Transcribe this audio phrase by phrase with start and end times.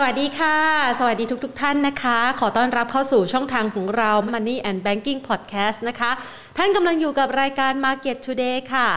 [0.00, 0.58] สวัสดีค่ะ
[0.98, 6.10] สวัสดีทุกๆทท่านนะคะ ขอต้อนรับเข้าสู่ช่องทางของเรา Money and Banking Podcast นะคะ
[6.58, 8.88] ท่านกำลังอยู่กับรายการ Market Today ค่ะ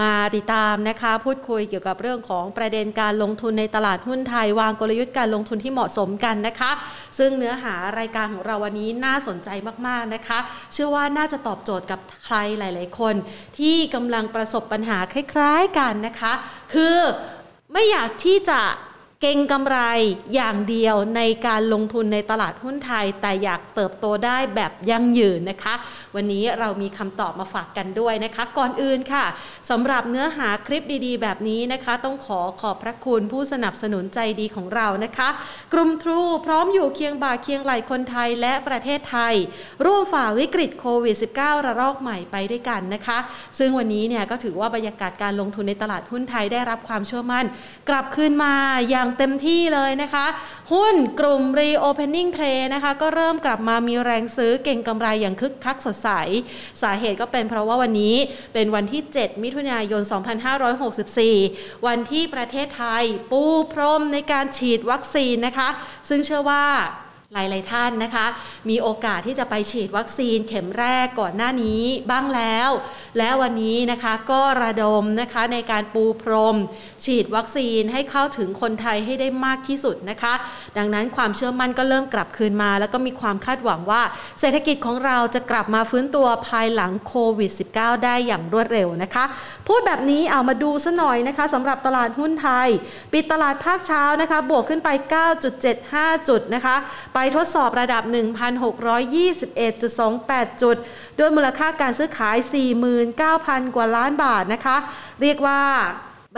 [0.00, 6.70] มาติดตามนะคะ พูดคุยเกี่ยวกับเรื่องของประเด็นการลงทุนในตลาดหุ้นไทยวางกลยุทธ์การลงทุนที่เหมาะสมกันนะคะ
[7.18, 9.48] ซึ่งเนื้อหารายการของเราวันนี้น่าสนใจ
[9.86, 10.38] มากๆนะคะ
[10.72, 13.14] เชื่อว่าน่าจะตอบโจทย์กับใครหลาย ๆ คน
[13.58, 16.32] ที่กำลังประสบปัญหาคล้าย ๆ กันนะคะ
[16.74, 16.96] คือ
[17.72, 18.60] ไม่อยากที่จะ
[19.22, 19.78] เก่งกำไร
[20.34, 25.74] อย่างเดียวในการลงทุนในตลาดหุ้นไทย แต่อยากเติบโตได้แบบยั่งยืนนะคะ
[26.14, 29.24] วันนี้เรามีคำตอบมาฝากกันด้วยนะคะ ก่อนอื่นค่ะ
[29.70, 35.28] สำหรับเนื้อหาคลิปดีๆ แบบนี้นะคะ ต้องขอขอบพระคุณผู้สนับสนุนใจดีของเรานะคะ
[35.72, 39.34] กลุ่มทรูพร้อมอยู่เคียงบ่าเคียงไหลคนไทยและประเทศไทย
[39.84, 43.18] ร่วมฝ่าวิกฤตโควิด -19 ระลอกใหม่ไปด้วยกันนะคะ
[43.58, 47.44] ซึ่งวันนี้เนี่ยก็ถือว่าบรรยากาศการลงทุนในตลาดหุ้นไทยได้รับความเชื่อมั่น
[47.88, 48.54] กลับคืนมา
[48.90, 50.26] อย่างางเต็มที่เลยนะคะ
[50.72, 56.08] หุ้นกลุ่ม Reopening Play นะคะก็เริ่มกลับมามีแรงซื้อเก่งกำไรอย่างคึกคักสดใส
[56.82, 58.14] สาเหตุก็เป็นเพราะว่าวันนี้
[58.54, 60.02] เป็นวันที่ 7 มิถุนายน
[61.34, 63.42] 2564 วันที่ประเทศไทยปู
[63.72, 65.68] พรมในการฉีดวัคซีนนะคะ
[66.08, 66.64] ซึ่งเชื่อว่า
[67.34, 68.26] หลาย ๆ ท่านนะคะ
[68.70, 72.70] มีโอกาสที่จะไปฉีดวัคซีนเข็มแรกก่อนหน้านี้บ้างแล้ว
[73.18, 76.56] และวันนี้นะคะก็ระดมนะคะในการปูพรม
[77.04, 80.34] ฉีดวัคซีนให้เข้าถึงคนไทยให้ได้มากที่สุดนะคะ
[80.78, 84.02] ดังนั้นความเชื่อมั่นก็เริ่มกลับคืนมา แล้วก็มีความคาดหวังว่า
[84.40, 89.24] เศรษฐกิจของเราจะกลับมาฟื้นตัวภายหลังโควิด -19 ได้อย่างรวดเร็วนะคะ
[89.66, 92.68] พูดแบบนี้เอามาดูซะหน่อยนะคะสำหรับตลาดหุ้นไทย
[93.12, 94.88] ปิดตลาดภาคเช้านะคะ บวกขึ้นไป
[95.58, 96.76] 9.75 จุดนะคะ
[97.20, 100.76] ไปทดสอบระดับ 1,621.28 จุด
[101.18, 102.36] ด้วยมูลค่าการซื้อขาย
[103.06, 104.76] 49,000 กว่าล้านบาทนะคะ
[105.22, 105.60] เรียกว่า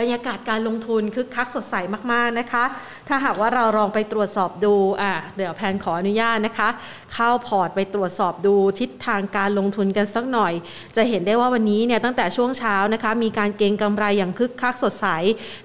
[0.00, 1.74] บรรยากาศการลงทุนคึกคักสดใส
[2.12, 2.64] มาก ๆ นะคะ
[3.08, 6.68] ถ้าหากว่าเราลองไปตรวจสอบดูอะเดี๋ยวแพนขออนุญาตนะคะ
[7.14, 10.52] เข้าพอร์ตไปตรวจสอบดูทิศทางการลงทุนกันสักหน่อย
[10.96, 15.06] จะเห็นได้ว่าวันนี้เนี่ยตั้งแต่ช่วงเช้านะคะ มีการเก็งกำไรอย่างคึกคักสดใส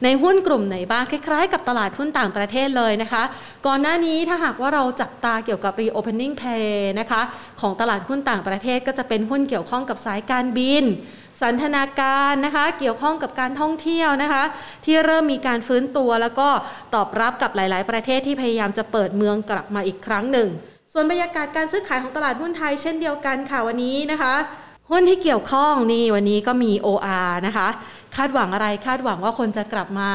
[0.03, 3.24] ในหุ้นกลุ่มไหนบ้างคล้าย ๆ กับตลาดหุ้นต่างประเทศเลยนะคะ
[3.68, 6.68] ก่อนหน้านี้ถ้าหากว่าเราจับตาเกี่ยวกับ reopening pay
[7.00, 7.22] นะคะ
[7.62, 10.85] ของตลาดหุ้นต่างประเทศก็จะเป็นหุ้นเกี่ยวข้องกับสายการบิน
[11.41, 14.44] สันทนาการนะคะ เกี่ยวข้องกับการท่องเที่ยวนะคะ
[14.85, 16.50] ที่เริ่มมีการฟื้นตัว แล้วก็
[16.96, 20.47] ตอบรับกับหลาย ๆ ประเทศที่พยายามจะเปิดเมืองกลับมาอีกครั้งหนึ่ง
[20.94, 24.34] ส่วนบรรยากาศการซื้อขายของตลาดหุ้นไทยเช่นเดียวกันค่ะวันนี้นะคะ
[24.91, 27.68] หุ้นที่เกี่ยวข้องนี่วันนี้ก็มี OR นะคะ
[28.16, 30.12] คาดหวังอะไรคาดหวังว่าคนจะกลับมา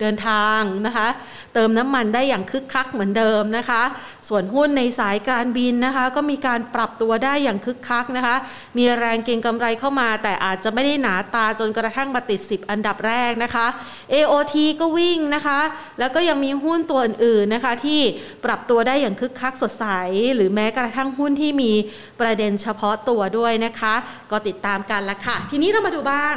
[0.00, 1.08] เดินทางนะคะ
[1.54, 3.82] เติมน้ำมันได้อย่างคึกคักเหมือนเดิมนะคะ
[4.28, 8.36] ส่วนหุ้นในสายการบินนะคะ ก็มีการปรับตัวได้อย่างคึกคักนะคะ
[8.76, 13.66] มีแรงเก็งกำไรเข้ามา แต่อาจจะไม่ได้หนาตาจนกระทั่งมาติด 10 อันดับแรกนะคะ
[14.12, 15.60] AOT ก็วิ่งนะคะ
[15.98, 18.00] แล้วก็ยังมีหุ้นตัวอื่นๆนะคะที่
[18.44, 19.86] ปรับตัวได้อย่างคึกคักสดใส
[20.34, 21.72] หรือแม้กระทั่งหุ้นที่มี
[22.20, 23.94] ประเด็นเฉพาะตัวด้วยนะคะ
[24.30, 26.36] ก็ติดตามกันละค่ะ ทีนี้เรามาดูบ้าง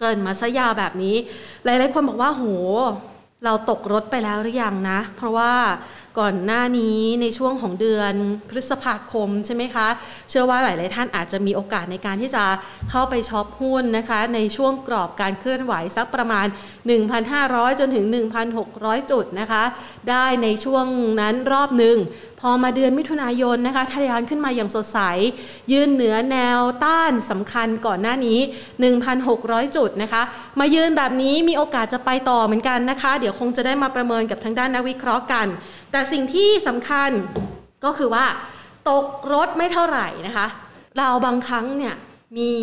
[0.00, 1.16] เกินมาซะยาวแบบนี้
[1.64, 2.44] หลายๆคนบอกว่าโห
[3.44, 5.52] เราตกรถไปแล้วหรือยังนะ เพราะว่า
[6.18, 8.12] ก่อนหน้านี้ในช่วงของเดือน
[8.48, 9.88] พฤษภาคมใช่ไหมคะ
[10.30, 12.44] เชื่อว่าหลาย ๆ ท่านอาจจะมีโอกาสในการที่จะ
[12.90, 16.46] เข้าไปช็อปหุ้นนะคะ ในช่วงกรอบการเคลื่อนไหวสักประมาณ
[17.12, 18.06] 1,500 จนถึง
[18.58, 19.62] 1,600 จุดนะคะ
[20.10, 20.86] ได้ในช่วง
[21.20, 21.96] นั้นรอบหนึ่ง
[22.40, 24.98] พอมาเดือนมิถุนายนนะคะทะยานขึ้นมาอย่างสดใส
[25.72, 28.38] ยืนเหนือแนวต้านสำคัญก่อนหน้านี้
[29.06, 30.22] 1,600 จุดนะคะ
[30.60, 35.46] มายืนแบบนี้มีโอกาสจะไปต่อเหมือนกันนะคะ เดี๋ยวคงจะได้มาประเมินกับทางด้านนักวิเคราะห์กัน
[35.92, 37.10] แต่สิ่งที่สำคัญ
[37.84, 38.26] ก็คือว่า
[38.90, 40.46] ตกรถไม่เท่าไหร่นะคะ
[40.96, 41.96] เราบางครั้งเนี่ย
[42.38, 42.54] มี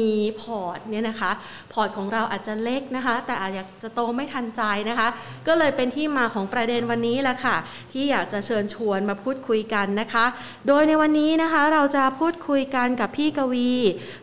[0.41, 1.31] พอร์ตเนี่ยนะคะ
[1.73, 3.51] พอร์ตของเราอาจจะเล็กนะคะ แต่อาจ
[3.83, 5.07] จะโตไม่ทันใจนะคะ
[5.47, 7.55] ก็เลยเป็นที่มาของประเด็นวันนี้แหละค่ะ
[7.91, 10.25] ที่อยากจะเชิญชวนมาพูดคุยกันนะคะ
[10.67, 13.71] โดยในวันนี้นะคะเราจะพูดคุยกันกับพี่กวี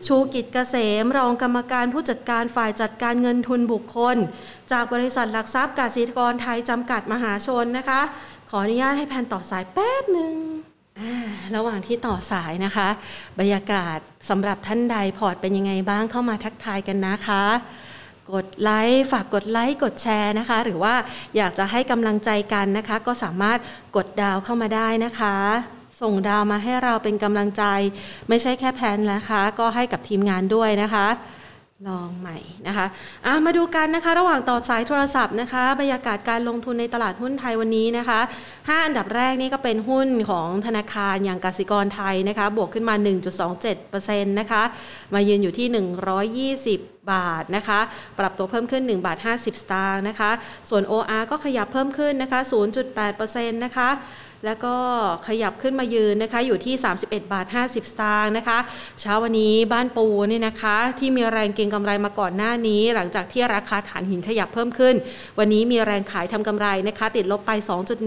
[0.07, 4.17] ชูกิจเกษม รองกรรมการผู้จัดการฝ่ายจัดการเงินทุนบุคคล
[4.71, 8.01] จากบริษัทหลักทรัพย์กสิกรไทยจำกัดมหาชนนะคะ
[8.49, 10.33] ขออนุญาตให้แพนต่อสายแป๊บหนึ่ง
[11.55, 12.87] ระหว่างที่ต่อสายนะคะ
[13.39, 13.97] บรรยากาศ
[14.29, 17.43] สำหรับท่านใดพอร์ตเป็นยังไงบ้างเข้ามาทักทายกันนะคะ
[18.33, 20.93] กดไลค์ฝากกดไลค์กดแชร์นะคะ หรือว่า
[21.37, 23.59] อยากจะให้กำลังใจกันนะคะ ก็สามารถ
[23.95, 25.35] กดดาวเข้ามาได้นะคะ
[26.01, 27.63] ส่งดาวมาให้เราเป็นกำลังใจ
[28.29, 31.07] ไม่ใช่แค่แพนนะคะ ก็ให้กับทีมงานด้วยนะคะ
[31.87, 32.37] ลองใหม่
[32.67, 38.19] นะคะะมาดูกันนะคะ ระหว่างต่อสายโทรศัพท์นะคะบรรยากาศการลงทุนในตลาดหุ้นไทยวันนี้นะคะ
[38.53, 42.95] 5อันดับแรกนี่ก็เป็นหุ้นของธนาคารอย่างกสิกรไทยนะคะ บวกขึ้นมา
[43.65, 44.63] 1.27%นะคะ
[45.13, 47.79] มายืนอยู่ที่ 120บาทนะคะ
[48.19, 50.31] ปรับตัวเพิ่มขึ้น 1 บาท 50 สตางค์นะคะ
[50.69, 52.39] ส่วน OR ก็ขยับเพิ่มขึ้นนะคะ
[53.01, 53.89] 0.8%นะคะ
[54.45, 54.75] แล้วก็
[55.27, 58.59] ขยับขึ้นมายืนนะคะอยู่ที่ 31 บาท 50 สตางค์นะคะ
[59.01, 64.95] เช้าวันนี้บ้านปูเนี่ยนะคะ ที่มีแรงเก็งกำไรมาก่อนหน้านี้ หลังจากที่ราคาฐานหินขยับเพิ่มขึ้น
[65.39, 67.51] วันนี้มีแรงขายทำกำไรนะคะ ติดลบไป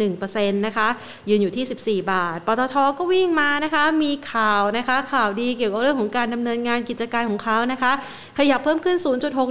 [0.05, 0.89] 2.1%นะคะ
[1.29, 7.93] ยืนอยู่ที่ 14 บาทปตทก็วิ่งมานะคะ มีข่าวนะคะ ข่าวดีเกี่ยวกับเรื่องของการดำเนินงานกิจการของเขานะคะ
[8.39, 8.97] ขยับเพิ่มขึ้น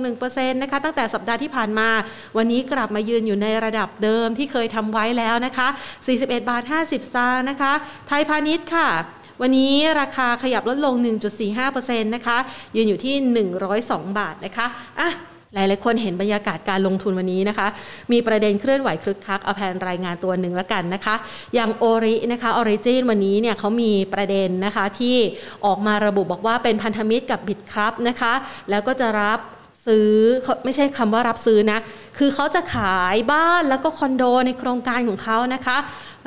[0.04, 1.90] 0.61%นะคะตั้งแต่สัปดาห์ที่ผ่านมา
[2.38, 5.68] วันนี้กลับมายืนอยู่ในระดับเดิมที่เคยทำไว้แล้วนะคะ
[6.08, 7.74] 41 บาท50 สตางค์นะคะ
[8.08, 8.90] ไทยพาณิชย์ค่ะ
[9.42, 10.96] วันนี้ราคาขยับลดลง
[11.50, 12.38] 1.45%นะคะ
[12.76, 13.16] ยืนอยู่ที่
[13.68, 14.66] 102 บาทนะคะ
[15.02, 15.12] อะ
[15.54, 17.68] หลายๆคนเห็นบรรยากาศการลงทุนวันนี้นะคะ
[18.12, 21.16] มีประเด็นเคลื่อนไหวคึกคัก เอาแบบรายงานตัวหนึ่งแล้วกันนะคะ
[21.56, 25.16] อย่าง ORI นะคะ Origin วันนี้เนี่ยเขามีประเด็นนะคะที่
[25.66, 28.34] ออกมาระบุบอกว่าเป็นพันธมิตรกับ Bitkub นะคะ
[28.70, 29.40] แล้วก็จะรับ
[29.88, 30.14] ซื้อ
[30.66, 31.80] ไม่ใช่คำว่ารับซื้อนะ
[32.18, 35.78] คือเขาจะขายบ้านแล้วก็คอนโดในโครงการของเขานะคะ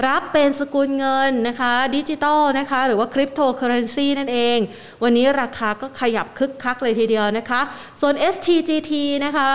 [0.07, 4.59] รับเป็นสกุลเงินนะคะดิจิตอลนะคะหรือว่าคริปโตเคอเรนซีนั่นเอง
[5.03, 7.61] วันนี้ราคาก็ขยับคึกคักเลยทีเดียวนะคะ
[8.01, 8.93] ส่วน STGT
[9.25, 9.53] นะคะ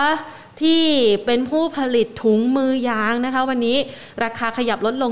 [0.63, 0.85] ที่
[1.25, 3.77] เป็นผู้ผลิตถุงมือยางนะคะ วันนี้
[4.23, 5.11] ราคาขยับลดลง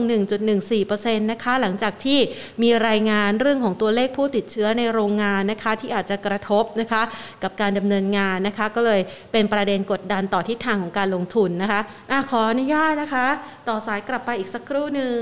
[0.62, 2.20] 1.14%นะคะ หลังจากที่
[2.62, 7.02] มีรายงานเรื่องของตัวเลขผู้ติดเชื้อในโรงงานนะคะ ที่อาจจะกระทบนะคะ
[7.44, 9.02] กับการดำเนินงานนะคะ ก็เลย
[9.32, 11.82] เป็นประเด็นกดดันต่อทิศทางของการลงทุนนะคะ
[12.12, 13.28] อะขออนุญาตนะคะ
[13.70, 15.20] ต่อสายกลับไปอีกสักครู่หนึ่ง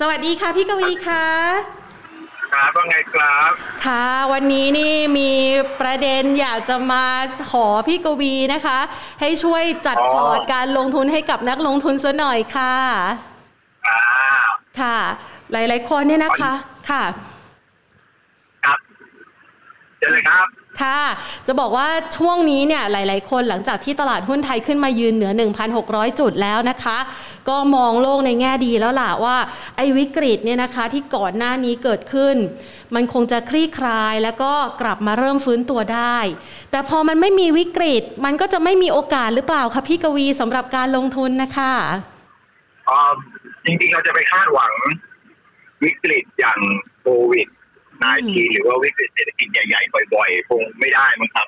[0.00, 1.26] สวัสดีค่ะพี่กวีค่ะ
[2.54, 3.50] ครับว่าไงครับ
[3.84, 5.32] ค่ะ วันนี้นี่มี
[5.80, 7.04] ประเด็นอยากจะมา
[7.52, 8.78] ขอพี่กวีนะคะ
[9.20, 12.76] ให้ช่วยจัดพอร์ตการลงทุนให้กับนักลงทุนซะหน่อยค่ะ
[14.80, 14.98] ค่ะ
[15.52, 16.52] หลาย ๆ คนเนี่ยนะคะ
[16.90, 17.02] ค่ะ
[18.64, 18.78] ครับ
[19.98, 20.46] เจอเลยครับ
[20.80, 21.00] ค่ะ
[21.46, 25.32] จะบอกว่าช่วงนี้เนี่ยหลาย ๆ คนหลังจากที่ตลาดหุ้นไทยขึ้นมายืนเหนือ
[25.76, 26.98] 1,600 จุดแล้วนะคะ
[27.48, 29.36] ก็มองโลกในแง่ดีแล้วล่ะว่า
[29.76, 32.36] ไอ้วิกฤตเนี่ยนะคะที่ก่อนหน้านี้เกิดขึ้น
[32.94, 36.18] มันคงจะคลี่คลายแล้วก็กลับมาเริ่มฟื้นตัวได้
[36.70, 41.72] แต่พอมันไม่มีวิกฤต มันก็จะไม่มีโอกาสหรือเปล่าคะพี่กวีสำหรับการลงทุนนะคะ
[43.64, 44.72] จริงๆเราจะไปคาดหวัง
[45.84, 46.58] วิกฤตอย่าง
[47.00, 47.48] โควิด
[48.02, 51.46] นายทีหรือว่าวิกฤตเศรษฐกิจใหญ่ๆบ่อยๆคงไม่ได้มั้งครับ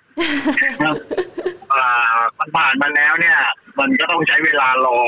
[2.38, 3.38] มันผ่านมาแล้วเนี่ย
[3.80, 4.98] มันก็ต้องใช้เวลารอ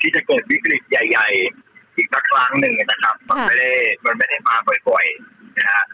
[0.00, 1.28] ที่จะเกิดวิกฤตใหญ่
[1.62, 3.72] ๆ อีกสักครั้งหนึ่งนะครับ มันไม่ได้
[4.04, 4.56] มันไม่ได้มา
[4.88, 5.84] บ่อยๆนะฮะ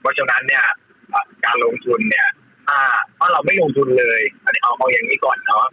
[0.00, 0.64] เพราะฉะนั้นเนี่ย
[1.44, 2.26] การลงทุนเนี่ย
[2.66, 2.78] ถ้า
[3.18, 5.64] ถ้าเราไม่ลงทุนเลย อันนี้เอาเอาอย่างนี้ก่อนเนาะ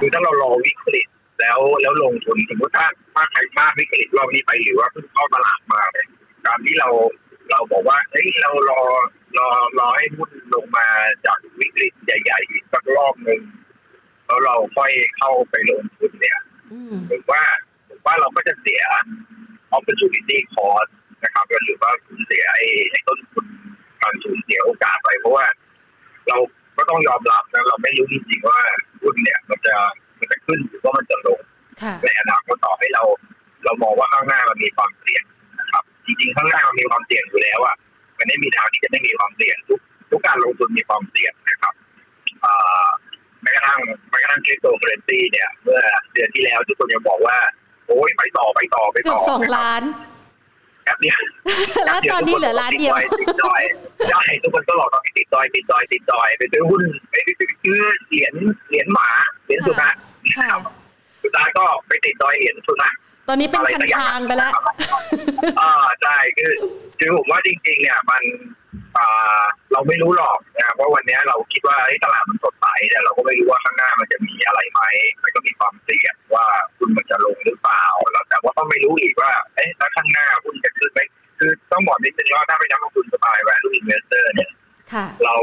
[0.00, 1.06] คือถ้าเรารอวิกฤต
[1.40, 6.06] แล้วแล้วลงทุนสมมติถ้าถ้าใครพลาดวิกฤตรอบนี้ไปหรือว่าเพิ่งเข้าตลาดมาเนี่ย
[6.46, 6.88] การที่เรา
[7.50, 8.80] เราบอกว่าเฮ้ยเรารอ
[9.38, 9.48] รอ
[9.78, 10.86] รอให้หุ้นลงมา
[11.26, 13.40] จากวิกฤตใหญ่ๆอีกสักรอบหนึ่ง
[14.26, 16.40] แล้วเราค่อยเข้าไปลงทุนเนี่ย
[17.08, 17.42] หรือว่า
[17.86, 18.82] หรือว่าเราก็จะเสีย
[19.76, 20.90] opportunity cost
[21.24, 23.46] นะครับหรือว่าสูญเสียไอ้ไอ้ต้นทุน
[24.02, 25.46] การสูญเสียโอกาสไปเพราะว่า
[26.28, 26.38] เรา
[26.76, 28.60] ก็ต้องยอมรับนะเราไม่รู้จริงๆว่า
[29.02, 29.74] หุ้นเนี่ย มันจะ
[30.18, 31.40] มันจะขึ้นหรือว่ามันจะลง
[32.02, 33.04] ในอนาคตต่อให้เรา
[33.64, 35.39] เรามองว่าข้างหน้ามันมีความเสี่ยงจ
[36.20, 37.76] ริงๆข้างหน้ามันมีความเสี่ยงอยู่แล้วอะ
[38.18, 39.80] มันไม่มีทางที่จะไม่มีความเสี่ยงทุก
[40.10, 41.74] ทุกการลงทุนมีความเสี่ยงนะครับ
[43.42, 43.80] แม้กระทั่ง
[44.10, 45.80] แม้กระทั่งคริปโตเคอเรนซีเนี่ย เมื่อ
[46.12, 47.36] เดือนที่แล้วทุกคนยังบอกว่า
[47.86, 49.82] โอ้ยไปต่อไปต่อไปต่อสองล้าน
[50.84, 51.20] แค่เดียว
[51.86, 53.62] แล้วตอนนี้เหลือล้านเดียวติดดอย
[54.10, 58.34] ใช่ทุกคนก็หลอกตอนติดดอยติดดอยติดดอยไปซื้อหุ้นไปซื้อเหรียญ
[58.68, 59.08] เหรียญหมา
[59.44, 59.94] เหรียญสุนัข
[61.22, 62.94] สุดท้ายก็ไปติดดอยเหรียญสุนัข
[63.28, 64.52] ตอนนี้เป็นพันทางไปแล้ว
[65.60, 65.72] อ่า
[66.02, 66.52] ใช่คือ
[66.98, 68.22] คือผมว่าจริง ๆ เนี่ยมัน
[68.98, 74.80] อ่าเราไม่รู้หรอกนะว่าวันนี้เราคิดว่าตลาดมันสดใสแต่เราก็ไม่รู้ว่าข้างหน้ามันจะมีอะไรไหม
[75.22, 76.46] มันก็มีความเสี่ยงว่า
[76.78, 81.00] หุ้นมันจะลงหรือเปล่าแล้วแต่ว่าก็ไม่รู้อีกว่าเอ๊ะแล้วข้างหน้าหุ้นจะขึ้นไหม
[81.38, 84.50] คือต้องบอกนิดนึงว่าถ้าเป็นนักลงทุนสาย value investor เนี่ย
[85.24, 85.36] เรา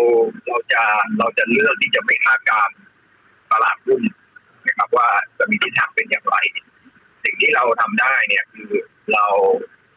[0.47, 0.83] เราจะ
[1.19, 2.69] เราจะเลือกที่จะไม่คาดการณ์
[3.51, 4.01] ตลาดหุ้น
[4.67, 5.07] นะครับว่า
[5.39, 6.37] จะมีทิศทางเป็นอย่างไร
[7.27, 8.71] สิ่งที่เราทำได้เนี่ยคือ
[9.13, 9.25] เรา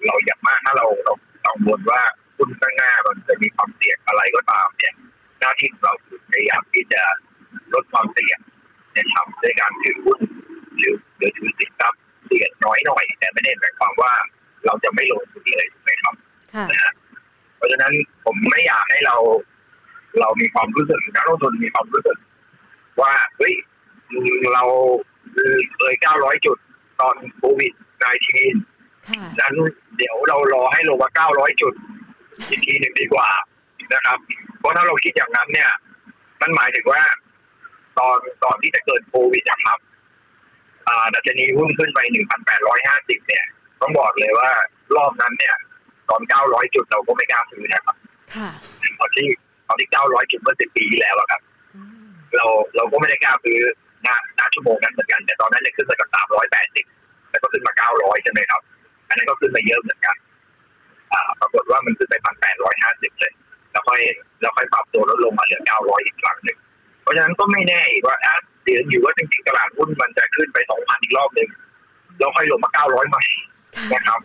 [0.06, 1.14] เราอย่างมากถ้าเราเรา
[1.46, 2.02] กังวลว่า
[2.36, 4.94] หุ้นข้างหน้ามันจะมีความเสี่ยงอะไรก็ตามเนี่ย
[5.40, 7.02] หน้าที่ของเราคือพยายามที่จะ
[7.74, 8.38] ลดความเสี่ยง
[8.92, 10.20] เนี่ยทำด้วยการถือหุ้น
[10.78, 14.12] หรือหรือถือสินทรัพย์เสี่ยงน้อยหน่อย แต่ไม่ได้หมายความว่า
[14.66, 16.14] เราจะไม่ลงทุนเลยถูกไหมครับ
[16.72, 16.92] นะ
[17.56, 17.92] เพราะฉะนั้น
[18.24, 19.16] ผมไม่อยากให้เรา
[20.20, 22.18] เรามีความรู้สึกนักลงทุนมีความรู้สึก
[23.00, 23.54] ว่าเฮ้ย
[24.54, 24.64] เรา
[25.78, 26.58] เลยเก้าร้อยจุด
[27.00, 27.72] ตอนโควิด
[28.36, 29.54] -19 นั้น
[29.96, 31.74] เดี๋ยวเรารอให้ลงมาเก้าร้อยจุด
[32.48, 33.28] อีกทีหนึ่งดีกว่า
[33.94, 34.18] นะครับ
[34.58, 35.70] เพราะถ้าเราคิดอย่างนั้นเนี่ย
[36.40, 37.02] มันหมายถึงว่า
[37.98, 39.78] ตอนตอนที่จะเกิดโควิดนะครับ
[41.14, 43.44] ดัชนีหุ้นขึ้นไปหนึ่งพันแปดร้อยห้าสิบเนี่ย
[43.80, 44.50] ต้องบอกเลยว่า
[44.96, 45.56] รอบนั้นเนี่ย
[46.10, 47.96] ตอนเก้าร้อยจุดเราก็ไม่กล้าซื้อนะครับ
[48.98, 49.26] ตอนที่
[49.66, 51.42] ตอนที่เก้าร้อยจุดเมื่อสิบปีที่แล้วครับ
[52.36, 53.58] เราเราก็ไม่ได้กล้าซื้อ
[54.02, 56.84] หน้าหน้าชั่วโมงนั้นเหมือนกัน แต่ตอนนั้นเนี่ยขึ้นมาจากสามร้อยแปดสิบ
[57.30, 58.62] แล้วก็ขึ้นมาเก้าร้อยใช่ไหมครับ
[59.08, 60.16] อันนั้นก็ขึ้นมาเยอะเหมือนกัน
[61.12, 63.32] อ่าปรากฏว่ามันขึ้นไปพันแปดร้อยห้าสิบเลย
[63.72, 64.00] แล้วค่อย
[64.40, 66.58] แล้วค่อยปรับตัวลดลงมาเหลือเก้าร้อยอีกครั้งหนึ่ง
[67.02, 68.16] เพราะฉะนั้นก็ไม่แน่ว่า
[68.64, 71.48] เดี๋ยวอยู่ว่าจริงๆตลาดหุ้นมันจะขึ้นไปสองพันอีกรอบหนึ่ง
[72.18, 73.24] แล้วค่อยลงมาเก้าร้อยใหม่
[73.94, 74.20] นะครับ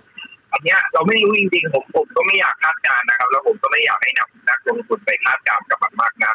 [0.51, 6.33] อันเนี้ยเราไม่รู้จริงๆผมผมก็ไม่อยากคาดการณ์นะครับ แล้วผมก็ไม่อยากให้นักนักลงทุนไปคาดการณ์กับมันมากนะ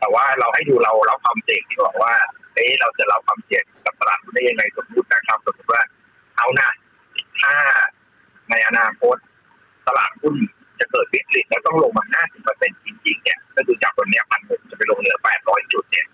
[0.00, 2.12] แต่ว่าเราให้ดูเราเราความเสี่ยงดีกว่าว่า
[2.54, 5.82] เอ๊เราจะรับความเสี่ยงกับตลาดหุ้นได้ยังไงสมมตินะครับสมมติว่า
[6.36, 6.68] เอานะ
[7.40, 7.54] ถ้า
[8.50, 9.16] ในอนาคต
[9.86, 10.34] ตลาดหุ้น
[10.78, 12.04] จะเกิดวิกฤตแล้วต้องลงมา
[12.50, 16.06] 50%จริงๆ เนี่ยก็คือจากวันนี้พันหกจะไปลงเหลือ 800 จุดเนี่ย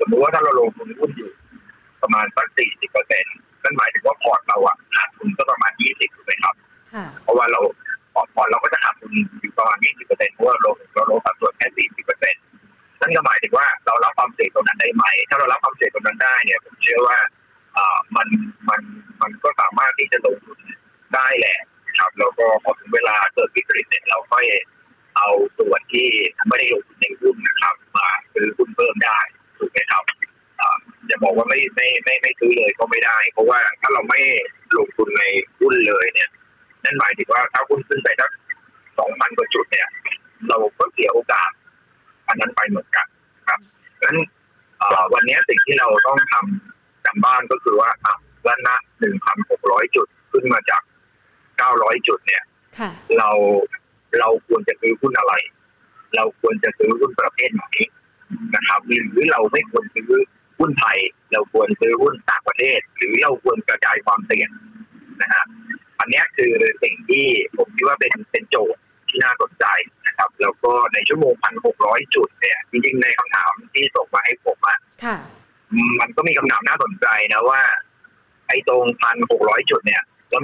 [0.00, 1.30] สมมติว่าถ้าเราลงทุนหุ้นอยู่
[2.02, 2.48] ประมาณสัก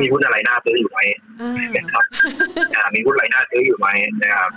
[0.02, 0.98] มีหุ้นอะไรน่าซื้ออยู่ไหม
[1.76, 2.04] นะครับ
[2.94, 3.88] มีหุ้นอะไรน่าซื้ออยู่ไหม
[4.22, 4.50] นะครับ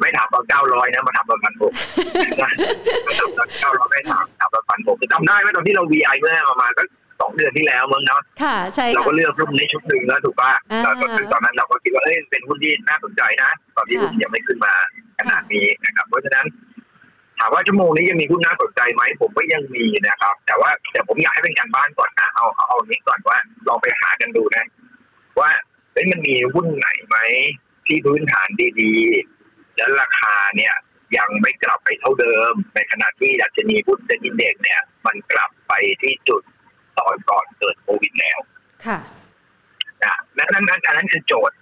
[0.00, 1.72] ไม่ถามตอนเก้าร้อยนะมาถามตอนพันหก
[3.06, 6.86] มาถามตอนเก้าร้อยไม่ถามถามตอนพันหกจำได้ไหมตอนที่เรา VI เมื่อประมาณสัก
[7.20, 10.52] สองเดือนที่แล้วเมื่อเนาะค่ะใช่เราก็เลือกหุ้นในชุดหนึ่งแล้วถูกป่ะ
[10.82, 14.74] แต่ตอนนั้นเราก็คิดว่าเอ้ยเป็นหุ้นที่น่าสนใจนะ ตอนที่หุ้นยังไม่ขึ้นมา
[15.18, 16.46] ขนาดนี้นะครับ เพราะฉะนั้น
[17.38, 23.38] ถามว่าชั่วโมงนี้ยังมีหุ้นน่าสนใจไหมผมก็ยังมีนะครับ แต่ว่าแต่ผมอยากให้เป็นการบ้านก่อนนะเอาเอาเอานี้ก่อนว่า
[23.68, 24.66] ลองไปหากันดูนะ
[25.40, 25.50] ว่า
[25.92, 27.16] เอ้ยมันมีหุ้นไหนไหม
[27.86, 28.48] ที่พื้นฐาน
[28.80, 30.74] ดีๆ แล้วราคาเนี่ย
[31.18, 36.42] ยังไม่กลับไปเท่าเดิม ในขณะที่ดัชนีหุ้นเซ็นดินเด็กเนี่ย มันกลับไปที่จุด
[36.98, 38.38] ตอนก่อนเกิดโควิดแล้ว
[38.86, 38.98] ค่ะ
[40.04, 41.56] นะนั้นนั้นอันนั้นคือโจทย์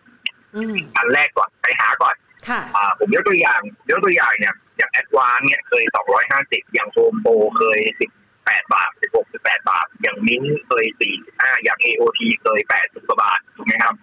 [0.97, 2.16] อันแรกก่อนไปหาก่อน
[2.49, 2.61] ค่ะ
[2.99, 8.11] ผมยกตัวอย่างยกตัวอย่างเนี่ยอย่างแอดวานเนี่ยเคยสองร้อยห้าสิบอย่างโฮมโปรเคยสิบ
[8.47, 13.95] แปดบาทสิบหกสิบแปดบาท อย่างมิ้นเคยสี่ห้าอย่างเอโอทีเคยแปดสิบกว่าบาท ถูกไหมครับ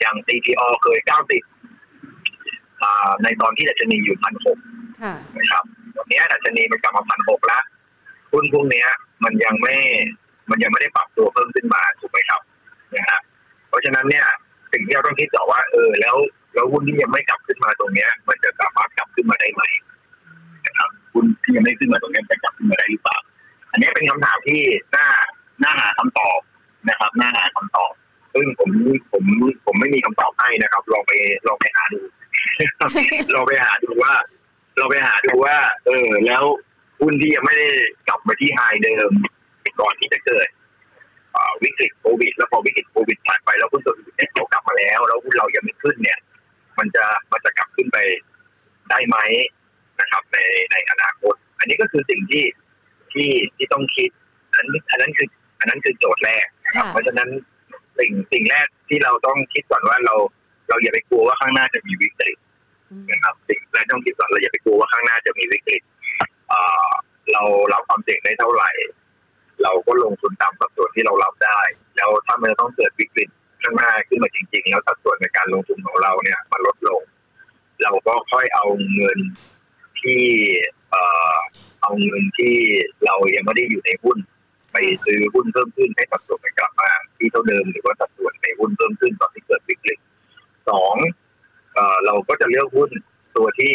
[0.00, 1.42] อย่างซีทีอเคยเก้าสิบ
[3.22, 4.58] ในตอนที่ดัชนีอยู่พันหก
[5.38, 5.64] นะครับ
[5.96, 7.62] วันนี้ดัชนีมันกลับมาพันหกแล้ว
[8.32, 8.84] หุ้นพวกนี้
[9.24, 9.76] มันยังไม่
[10.50, 12.40] มันยังไม่ได้ปรับตัวเพิ่มขึ้นมา ถูกไหมครับ
[12.96, 13.20] นะฮะ
[13.68, 14.26] เพราะฉะนั้นเนี่ย
[14.72, 16.16] สิ่งที่เราต้องคิดต่อว่า เออ แล้ว
[16.54, 19.62] แล้วหุ้นที่ยังไม่กลับขึ้นมาตรงเนี้ย มันจะสามารถกลับขึ้นมาได้ไหม
[20.66, 23.18] นะครับหุ้นที่ยังไม่ขึ้นมาตรงนี้จะกลับขึ้นมาได้หรือเปล่า
[23.74, 24.60] อันนี้เป็นคำถามที่
[24.96, 25.06] น่า
[25.62, 26.40] น่าหาคำตอบ
[26.88, 27.92] นะครับน่าหาคำตอบ
[28.34, 28.70] ซึ่งผม
[29.12, 29.24] ผม
[29.66, 31.12] ผมไม่มีคำตอบให้นะครับลองไป
[31.46, 32.00] ลองไปหาดู
[33.34, 34.12] ลองไปหาดูว่า
[34.78, 36.42] เราไปหาดูว่า เออ แล้ว
[37.00, 37.68] หุ้นที่ยังไม่ได้
[38.08, 39.12] กลับมาที่ไฮเดิม
[39.80, 40.48] ก่อนที่จะเกิด
[41.62, 46.18] วิกฤตโควิด แล้วพอวิกฤตโควิดผ่านไปแล้วหุ้นตัวอื่นเนี่ยเขากลับมาแล้ว แล้วหุ้นเรายังไม่ขึ้นเนี่ย
[46.78, 47.98] มันจะมันจะกลับขึ้นไป
[48.90, 49.16] ได้ไหม
[50.00, 50.38] นะครับ ใน
[50.72, 52.44] ในอนาคต อันนี้ก็คือสิ่งที่
[53.14, 54.10] ที่ที่ต้องคิด
[54.54, 55.28] อันอันนั้นคือ
[55.60, 57.28] อันนั้นคือโจทย์แรกนะครับ เพราะฉะนั้น
[57.98, 60.14] สิ่งสิ่งแรกที่เราต้องคิดก่อนว่าเรา
[60.68, 62.36] เราอย่าไปกลัวว่าข้างหน้าจะมีวิกฤต
[63.10, 65.82] นะครับสิ่งแรกต้องคิดก่อนเราอย่าไปกลัวว่าข้างหน้าจะมีวิกฤต
[67.32, 67.42] เรา
[67.72, 68.70] รับความเสี่ยงได้เท่าไหร่
[69.62, 71.60] เราก็ลงทุนตามสัดส่วนที่เรารับได้
[71.96, 73.28] แล้วถ้ามันต้องเกิดวิกฤต
[73.62, 77.02] ข้างหน้าขึ้นมาจริง ๆ แล้วสัดส่วนในการลงทุนของเราเนี่ยมันลดลง
[77.82, 79.18] เราก็ค่อยเอาเงิน
[80.02, 80.22] ทที่
[81.82, 82.54] เอาเงินที่
[83.04, 84.18] เรายังไม่ได้อยู่ในหุ้น
[84.72, 89.98] ไปซื้อหุ้นเพิ่มขึ้นให้สัดส่วนกลับมาที่เท่าเดิมหรือว่าสัดส่วนในหุ้นเพิ่มขึ้นตอนที่เกิดวิกฤต
[90.68, 90.94] สอง
[92.04, 92.90] เราก็จะเลือกหุ้น
[93.36, 93.72] ตัวที่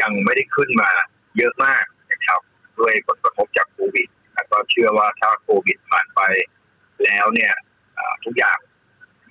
[0.00, 0.90] ยังไม่ได้ขึ้นมา
[1.38, 2.40] เยอะมากนะครับ
[2.78, 6.20] ด้วยผลกระทบจากโควิดแล้วก็เชื่อว่าถ้าโควิดผ่านไป
[7.04, 7.52] แล้วเนี่ย
[8.24, 8.58] ทุกอย่าง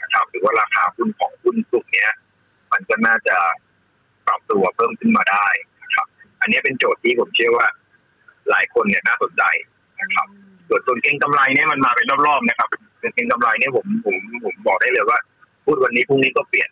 [0.02, 2.08] นะครับหรือว่าราคาหุ้นของหุ้นกลุ่มนี้
[2.72, 3.38] มันก็น่าจะ
[4.28, 5.48] ปรับตัวเพิ่มขึ้นมาได้
[6.42, 7.68] อันนี้เป็นโจทย์ที่ผมเชื่อว่า
[8.50, 9.44] หลายคนเนี่ยน่าสนใจ
[10.02, 10.28] นะครับ
[10.68, 12.70] ส่วนส่วนเก็งกำไรเนี่ยมันมาเป็นรอบๆนะครับ
[13.02, 15.20] ส่วนเก็งกำไรเนี่ยผมผมผมบอกได้เลยว่า
[15.66, 16.70] พูดวันนี้พรุ่งนี้ก็เปลี่ยน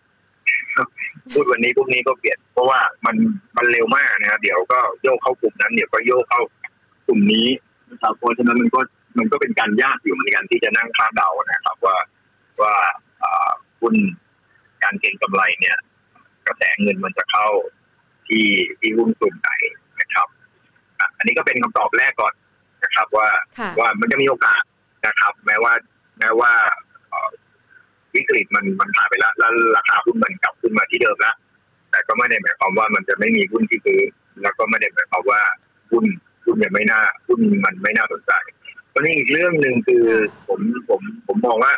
[1.34, 3.16] พูดวันนี้พรุ่งนี้ก็เปลี่ยน เพราะว่ามัน
[3.58, 6.42] มันเร็วมากนะครับเดี๋ยวก็โยกเข้ากลุ่มนั้นเดี๋ยวก็โยกเข้า
[7.08, 7.48] กลุ่มนี้
[7.92, 8.80] นะครับเพราะฉะนั้นมันก็
[9.18, 11.98] มันก็เป็นการยากอยู่เหมือนกันที่จะนั่งคาดเดานะครับ ว่า
[12.62, 12.76] ว่า
[13.22, 13.96] อ่าหุ้น
[14.84, 15.78] การเก็งกำไรเนี่ย
[16.48, 17.48] กระแสเงินมันจะเข้า
[18.29, 18.45] ที่
[18.79, 19.50] ที่หุ้นกลุ่มไหน
[20.01, 20.27] นะครับ
[21.00, 22.33] อะอันนี้ก็เป็นคำตอบแรกก่อน
[22.83, 23.27] นะครับ ว่า
[23.59, 24.62] ค่ะว่ามันจะมีโอกาส
[25.07, 25.74] นะครับ แม้ว่า
[26.19, 26.51] แม้ว่า
[27.09, 27.29] เอ่อ
[28.13, 31.36] วิกฤตมันมันผ่านไปแล้วแล้วราคาหุ้นมันกลับขึ้นมาที่เดิมแล้ว
[31.91, 34.01] แต่ก็ไม่ได้หมายความว่ามันจะไม่มีหุ้นที่ซื้อ
[34.41, 35.41] แล้วก็ไม่ได้หมายความว่า
[35.91, 36.05] หุ้น
[36.45, 38.31] หุ้นยังไม่น่าหุ้นมันไม่น่าสนใจ
[38.93, 40.03] ตอนนี้อีกเรื่องหนึ่งคือ
[40.48, 40.59] ผม
[40.89, 41.74] ผมผมมองว่า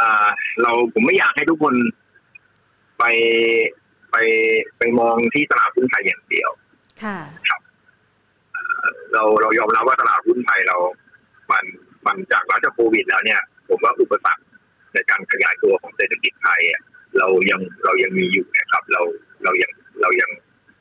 [0.00, 0.28] อ่า
[0.62, 1.74] เราผมไม่อยากให้ทุกคน
[2.98, 3.04] ไป
[4.14, 4.24] ไป
[4.78, 6.50] ไปมองที่ตลาดหุ้นไทยอย่างเดียว
[7.02, 7.18] ค่ะ
[9.12, 10.76] เราเรายอมรับว่าตลาดหุ้นไทยเรา
[11.50, 11.64] มัน
[12.06, 14.42] มันจากหลังจากโควิดแล้วเนี่ย ผมว่าอุปสรรค
[14.92, 16.82] ในการขยายตัวของเศรษฐกิจไทยอะ
[17.18, 19.02] เรายังเรายังมีอยู่นะครับ เรา
[19.44, 20.30] เรายังเรายัง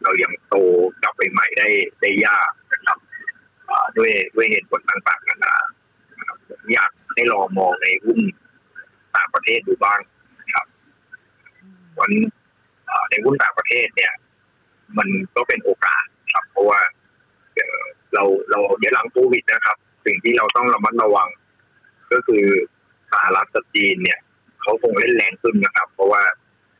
[0.04, 0.56] เรายังโต
[1.02, 1.70] กลับไปใหม่ได้
[2.02, 2.98] ได้ยากนะครับ
[3.70, 5.56] อ่าด้วยด้วยเหตุผลต่างๆนานา
[6.18, 8.20] นะครับผมอยากให้ลองมองในหุ้น
[9.16, 10.00] ต่างประเทศดูบ้าง
[10.40, 10.66] นะครับ
[12.00, 12.43] วันอ่า
[13.10, 14.14] ในหุ้นต่างประเทศเนี่ย
[14.98, 16.80] มันก็เป็นโอกาสครับเพราะว่า
[18.14, 21.30] เราเราเดี๋ยวหลังโควิดนะครับ สิ่งที่เราต้องระมัดระวัง
[22.12, 22.46] ก็คือ
[23.12, 24.20] สหรัฐกับจีนเนี่ย
[24.62, 26.24] เขาคงเล่นแรงขึ้นนะครับ เพราะว่า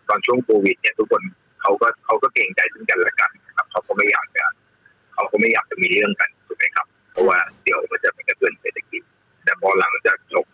[0.10, 1.24] ตอนช่วงโควิด เนี่ยทุกคน
[1.62, 4.46] เขาก็เขาก็เกรงใจซึ่งกันและกันนะครับเขาก็ไม่อยากจะ
[5.14, 9.02] เขาก็ไม่อยากจะมีเรื่องกันถูกไหมครับ เพราะว่าเดี๋ยวมันจะเป็นกระเทือนเศรษฐกิจ
[9.44, 10.46] แต่พอหลังจากจบ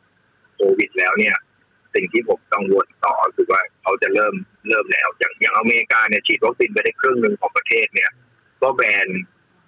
[0.55, 1.35] โควิดแล้วเนี่ย
[1.93, 4.35] สิ่งที่ผมกังวลต่อคือว่าเขาจะเริ่ม
[4.67, 5.07] เริ่มแล้ว
[5.67, 8.09] อย่างอย่างอเมริกาเนี่ยฉีดวัคซีนไปได้ครึ่งหนึ่งของประเทศเนี่ย
[8.61, 9.07] ก็แบน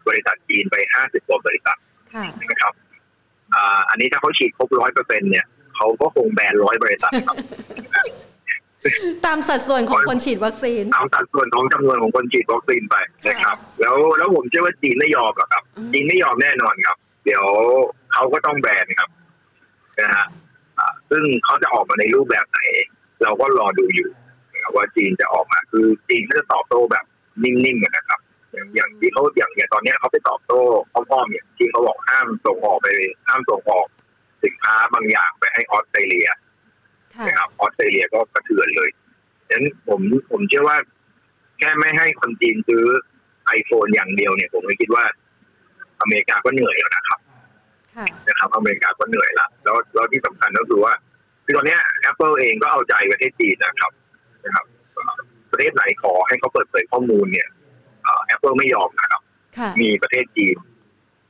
[0.08, 1.78] บริษัทจีนไป50กว่าบริษัท
[2.14, 2.74] ค่ะนะครับ
[3.56, 7.38] อ่าอันนี้ถ้าเขาฉีดครบร้อยเปอร์เซ็นเนี่ยเขาก็คงแบนร้อยบริษัทครับ
[9.26, 12.96] ตามสัดส่วนของคนฉีดวัคซีนตามสัดส่วนของจำนวนของคนฉีดวัคซีนไป
[13.28, 17.44] นะครับ แล้วแล้วผมเชื่อว่าจีนไม่ยอมหรอกครับอืมจีนไม่ยอมแน่นอนครับ เดี๋ยว
[18.14, 19.10] เขาก็ต้องแบนครับ
[20.00, 20.26] นะฮะ
[20.78, 22.60] อ่าซึ่งเขาจะออกมาในรูปแบบไหน
[23.24, 24.10] เราก็รอดูอยู่
[24.62, 27.06] นะครับว่าจีนจะออกมาคือจีนก็จะตอบโต้แบบ
[27.44, 28.20] นิ่มๆนะครับ
[28.54, 30.62] อย่างอย่างที่เขาอย่างอย่างตอนเนี้ยเขาไปตอบโต้
[30.94, 32.88] อ้อมๆอย่างที่เขาบอกห้ามส่งออกไป
[33.28, 33.88] ห้ามส่งออก
[34.44, 36.28] สินค้าบางอย่างไปให้ออสเตรเลีย
[37.16, 38.90] ค่ะนะครับออสเตรเลียก็กระเทือนเลย
[39.48, 40.78] ฉะนั้นผมผมเชื่อว่า
[41.60, 42.84] แค่ไม่ให้คนจีนซื้อ
[43.58, 45.06] iPhone อย่างเดียวเนี่ย ผมก็คิดว่า
[46.02, 47.20] อเมริกาก็เหนื่อยแล้วนะครับ
[47.96, 50.94] ค่ะนะครับ อเมริกาก็เหนื่อยละแล้วแล้วที่สำคัญก็คือว่า
[51.46, 53.92] คือตอนเนี้ย Apple เองก็เอาใจประเทศจีนนะครับ
[54.46, 55.18] นะครับเอ่อ
[55.52, 57.48] ประเทศไหนขอให้เขาเปิดเผยข้อมูลเนี่ย
[58.04, 59.22] เอ่อ Apple ไม่ยอมนะครับ
[59.58, 60.58] ค่ะมีประเทศจีน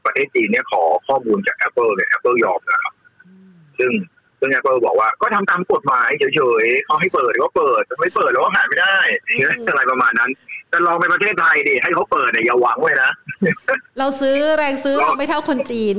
[0.05, 2.93] ประเทศจีนเนี่ยขอข้อมูลจาก Apple เนี่ย Apple ยอมนะครับ
[3.79, 3.91] ซึ่ง
[4.39, 8.97] ซึ่ง Apple บอกว่าก็ทำตามกฎหมายเฉยๆเขาให้เปิดก็เปิดไม่เปิดแล้วก็ขายไม่ได้
[9.29, 10.31] อืมอะไรประมาณนั้น
[10.69, 13.11] แต่ลองไปประเทศไทยดิให้เขาเปิดเนี่ยอย่าหวังเลยนะ
[13.99, 15.97] เราซื้อแรงซื้อเราไม่เท่าคนจีน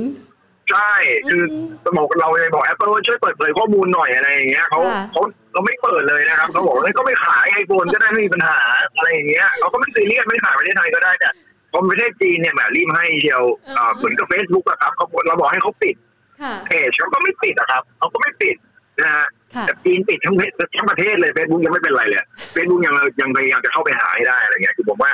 [0.71, 0.93] ใช่
[1.29, 5.23] คือมสมองเราเลยบอก Apple ว่าช่วยเปิดเผยข้อมูลหน่อยอะไรอย่างเงี้ยเขาค่ะเขา
[5.53, 8.57] เขาไม่เปิดเลยนะครับเขาบอกว่าก็ไม่ขายไอโฟนก็ได้ไม่มีปัญหา
[8.97, 11.29] อะไรอย่างเงี้ยเขาก็ไม่ซีเรียสไม่ขายประเทศไทยก็ได้แต่
[11.71, 13.43] พอประเทศจีนเนี่ยแบบรีบให้เชียว
[13.77, 15.95] อ่าเหมือนกับ Facebook อะครับเขาเราบอกให้เขาปิด
[16.41, 18.55] ค่ะเพจเขาก็ไม่ปิดอะครับเขาก็ไม่ปิด
[19.01, 25.11] นะฮะค่ะแต่จีนปิดทั้งประเทศทั้งประเทศเลยเฟซบุ๊กยังไม่เป็นไรเลยเฟซบุ๊กยังยังพยายามจะเข้าไปหาให้ได้อะไรเงี้ยคือผมว่า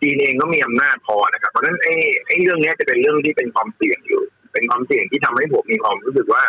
[0.00, 1.94] จีนเองก็มีอำนาจพอนะครับเพราะฉะนั้นไอ้
[2.26, 6.42] ไอ้เรื่องเนี้ยจะเป็นเรื่องที่เป็นความเสี่ยงอยู่ เป็นความเสี่ยงที่ทำให้ผมมีความรู้สึกว่า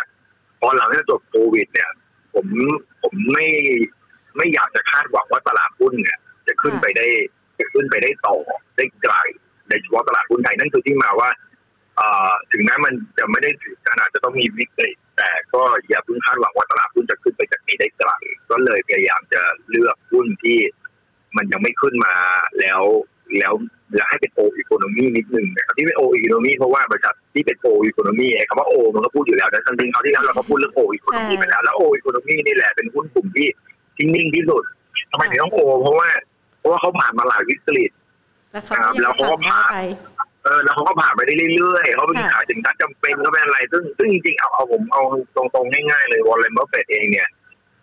[0.60, 1.90] พอหลังจากจบโควิดเนี่ย
[2.34, 2.46] ผม
[3.02, 3.46] ผมไม่
[4.36, 7.06] ไม่อยากจะคาดหวังว่าตลาดหุ้นเนี่ย จะขึ้นไปได้
[7.58, 8.36] จะขึ้นไปได้ต่อ
[8.76, 9.14] ได้ไกล
[9.68, 11.30] โดยเฉพาะตลาดหุ้นไทยนั่นคือที่มาว่า
[12.00, 12.02] อ
[12.52, 18.10] ถึงแม้มันจะไม่ได้ถึงขนาดจะต้องมีวิกฤตแต่ก็อย่าเพิ่งคาดหวังว่าตลาดหุ้นจะขึ้นไปจากนี้ได้ไกล
[18.50, 20.58] ก็เลยพยายามจะเลือกหุ้นที่
[21.36, 22.14] มันยังไม่ขึ้นมา
[22.60, 22.82] แล้ว
[23.40, 23.54] แล้ว
[23.94, 33.48] แล้วให้เป็นโออีโคโนมีนิดนึงนะครับที่เป็นโออีโคโนมีเพราะว่าบริษัทที่เป็นโออีโคโนมีไอ้คำว่าโอมันก็พูดอยู่แล้วนะจริงๆเขาวที่แล้วเราก็พูดเรื่องโออีโคโนมีไปแล้วแล้วโออีโคโนมีนี่แหละเป็นหุ้นกลุ่มที่
[33.96, 34.62] ที่นิ่งที่สุด
[35.10, 36.08] ทำไมถึงต้องโอ เพราะว่า
[36.58, 37.90] เพราะว่าเขาผ่านมาหลายวิกฤต
[38.52, 39.76] แล้วเขาก็ยังผ่านหน้าไป
[40.44, 45.02] เออแล้วเขาก็ผ่านไปได้เรื่อยๆเขาไปขายสินค้าจำเป็นเขาเป็นอะไร ซึ่งซึ่งจริงๆเอาเอาผมเอา
[45.36, 47.28] ตรงๆง่ายๆเลยวอร์เรน บัฟเฟตต์เองเนี่ย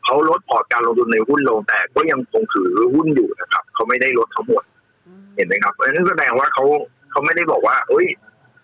[0.06, 4.64] เขาลดพอร์ตการลงทุนในหุ้นลงแต่ก็ยังคงถือหุ้นอยู่นะครับเขาไม่ได้ลดทั้งหมด
[5.40, 6.66] เห็นไหมครับเพราะฉะนั้นแสดงว่าเขา
[7.12, 8.08] เขาไม่ได้บอกว่าเอ้ย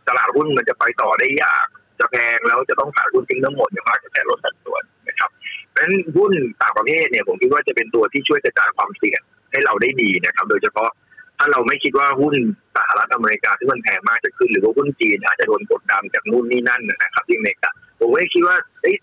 [0.08, 1.68] ตลาดหุ้นมันจะไปต่อได้ยาก
[2.00, 5.30] จะแพงแล้วจะต้องขายหุ้นทิ้งทั้งหมดอย่างมากก็แค่ลดสัดส่วนนะครับ
[5.72, 10.90] เพราะฉะนั้นหุ้นต่างประเทศเนี่ยผมคิดว่าจะเป็นตัวที่ช่วยกระจายความเสี่ยงให้เราได้ดีนะครับ โดยเฉพาะ
[11.38, 12.36] ถ้าเราไม่คิดว่าหุ้น
[12.76, 18.58] สหรัฐอเมริกาที่มันแพงมากจะขึ้น หรือว่าหุ้นจีนอาจจะโดนกดดันจากนู่นนี่นั่นนะครับที่อเมริกาผมไม่คิดว่า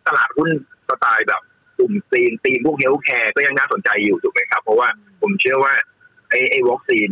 [0.07, 0.49] ตลาดหุ้น
[0.89, 1.43] สไตล์แบบ
[1.79, 4.89] กลุ่มซีนตีนพวก healthcare ก็ยังน่าสนใจอยู่ถูกไหมครับ เพราะว่า
[5.23, 5.75] ผมเชื่อว่า
[6.31, 7.11] ไอ้ไอ้วัคซีน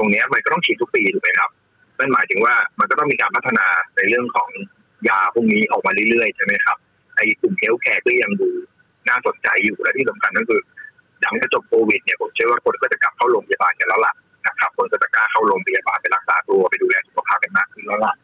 [0.00, 1.50] ตรงนี้มันก็ต้องฉีดทุกปีถูกไหมครับ
[1.98, 4.48] นั่นหมายถึงว่ามันก็ต้องมีการพัฒนาในเรื่องของ
[5.08, 6.76] ยาพวกนี้ออกมาเรื่อยๆใช่ไหมครับ
[7.16, 8.50] ไอ้กลุ่ม healthcare ก็ยังดู
[9.08, 10.60] น่าสนใจอยู่และที่สำคัญก็คือ
[11.22, 14.14] หลังจากจบโควิดเนี่ยผมเชื่อว่าคนก็จะกลับเข้าโรงพยาบาลกันแล้วล่ะ
[14.46, 18.14] นะครับคนก็จะกล้าเข้าโรงพยาบาลไปรักษาตัวไปดูแลสุขภาพกันมากขึ้นแล้วล่ะ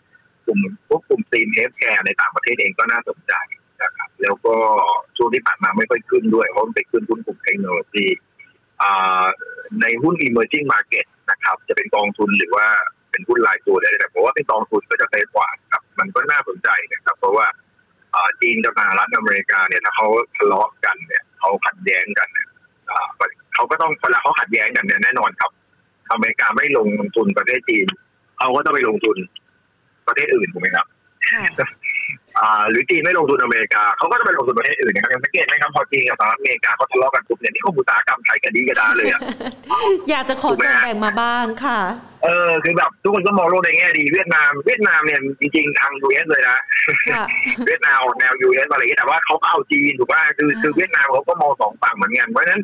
[0.46, 0.58] กลุ่ม
[0.88, 3.32] พวกกลุ่มทีมเฮลท์แคร์ในต่างประเทศเองก็น่าสนใจ
[3.82, 4.54] นะครับแล้วก็
[5.16, 8.06] ช่วงที่ผ่านมาไม่ค่อยขึ้นด้วยเพราะมันไปขึ้นหุ้นกลุ่มเทคโนโลยี
[9.80, 12.66] ในหุ้น emerging market นะครับ จะเป็นกองทุนหรือว่า
[13.10, 17.46] เป็นหุ้นรายตัวได้แต่ผมว่าเป็นกองทุนก็จะเซฟกว่าครับ มันก็น่าสนใจนะครับ เพราะว่า
[18.40, 22.48] จีนกับสหรัฐอเมริกาเนี่ยถ้าเขาทะเลาะกันเนี่ยเขาขัดแย้งกันเนี่ย
[23.54, 25.50] เขาก็ต้องเวลาเขาขัดแย้งกันเนี่ยแน่นอนครับ
[26.12, 27.86] อเมริกาไม่ลงทุนประเทศจีน
[28.38, 29.16] เขาก็ต้องไปลงทุน
[30.06, 30.86] ประเทศอื่นถูกไหมครับ
[32.70, 39.20] หรือจีนไม่ลงทุนอเมริกาเขาก็จะไปลงทุนประเทศอื่นนะครับยังสังเกตไหมครับพอจีนกับสหรัฐอเมริกาเขาทะเลาะกันปุ๊บเนี่ยนี่เขาอุตสาหกรรมไทยกันดีกันดาเลยอะ
[40.10, 41.80] อยากจะขอส่วนแบ่งมาบ้างค่ะ
[42.24, 46.58] เออคือแบบทุกคนก็มองโลกในแง่ดีเวียดนามเวียดนามเนี่ยจริงๆทาง US เลยนะ
[47.66, 52.62] เวียดนามออกแนว US อะไรแต่ว่าเขาก็เอาจีนถูกป่ะคือคือเวียดนามเขาก็มองสองฝั่งเหมือนกันเพราะฉะนั้น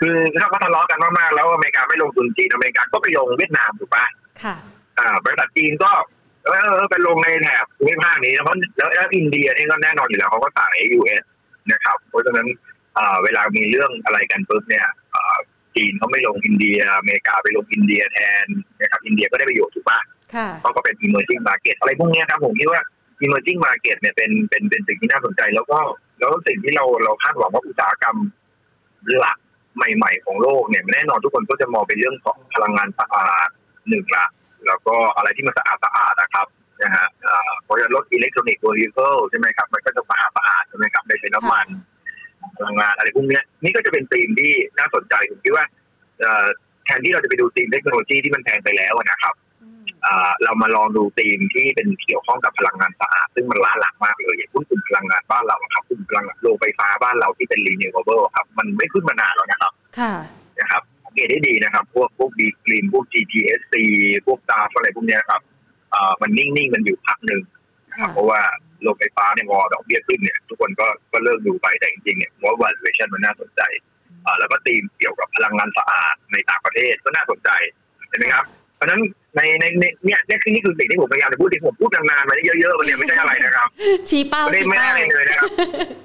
[0.00, 4.04] คือถ้าเขาทะเลาะกันมากๆแล้วอเมริกาไม่ลงทุนจีนอเมริกาก็ไปลงเวียดนามถูกป่ะ
[4.42, 4.56] ค่ะ
[4.98, 5.90] อ่าบริษัทจีนก็
[6.44, 8.56] เออไปลงในแถบภูมิภาคนี้เพราะ
[8.94, 11.24] แล้วอินเดียนี่ก็แน่นอนอยู่แล้วเขาก็สาย US
[11.72, 12.46] นะครับ เพราะฉะนั้น
[13.24, 14.86] เวลามีเรื่องอะไรกันปุ๊บเนี่ย
[15.76, 18.46] จีนเขาไม่ลงอินเดีย อเมริกาไปลงอินเดียแทน
[18.80, 20.00] นะครับอินเดียก็ได้ประโยชน์ถูกปะ
[20.60, 22.80] เขาก็เป็น emerging market อะไรพวกนี้ครับผมคิดว่า
[23.24, 25.78] emerging market เนี่ยเป็นเป็นเป็นสิ่งที่น่าสนใจแล้วก็
[26.18, 28.16] แล้วสิ่งที่เราเราคาดหวังว่าอุตสาหกรรม
[29.18, 29.38] หลัก
[29.76, 33.48] ใหม่ ๆ ของโลกเนี่ยแน่นอนทุกคนก็จะมองเป็นเรื่องของพลังงานสะอาด
[33.88, 34.24] หนึ่งละ
[34.68, 36.46] แล้วก็อะไรที่มันสะอาดสะอาดนะครับ
[36.82, 37.06] นะฮะ
[37.64, 41.66] เพราะจะรถ electronic vehicle ใช่ไหมครับ มันก็จะสะอาดสะอาดใช่ไหมครับไม่ใช้น้ำมัน
[42.56, 45.64] พลังงานอะไรพวกนี้นี่ก็จะเป็นธีมที่น่าสนใจผมคิดว่า
[46.84, 49.34] แทนที่เราจะไปดูธีมเทคโนโลยีที่มันแพงไปแล้วนะครับ
[50.44, 60.12] เรามาลองดูธีมที่เป็นเกี่ยวข้องกับพลังงานสะอาดซึ่งมันล้าหลังมากเลยอย่างกลุ่มพลังงานบ้านเราครับกลุ่มพลังโรงไฟฟ้าบ้านเราที่เป็น renewable ครับ มันไม่ขึ้นมานานแล้วนะครับค่ะ
[60.60, 60.82] นะครับ
[61.14, 63.74] เกตได้ดีนะครับ พวกพวกบีกรีนพวก GPSC
[64.26, 65.40] พวกตาอะไรพวกนี้ครับ
[66.22, 67.42] มันนิ่งๆมันอยู่พักหนึ่ง
[68.12, 68.40] เพราะว่า
[68.82, 73.62] โรงไฟฟ้าในวอดอกเบี้ยขึ้นเนี่ย ทุกคนก็ก็เลิกดูไปแต่จริงๆเนี่ยว่า valuation มันน่าสนใจ
[74.38, 77.50] แล้วก็ตีมเกี่ยวกับพลังงานสะอาดในต่างประเทศก็น่าสนใจ
[78.08, 78.44] ใช่ไหมครับ
[78.76, 79.00] เพราะฉะนั้น
[79.36, 83.68] ในในเนี่ยนี่คือนี่คือสิ่งที่ผมพยายามจะพูดที่ผมพูดนานๆมาเยอะๆมันเนี่ยไม่ใช่อะไรนะครับ
[84.08, 85.50] ชี้เป้าไม่ได้ไม่ได้เลยนะครับ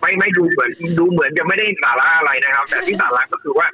[0.02, 3.68] ไม่ไม่ดูเหมือนดูเหมือนจะไม่ได้สาระอะไรนะครับ แต่ที่สาระก็คือว่า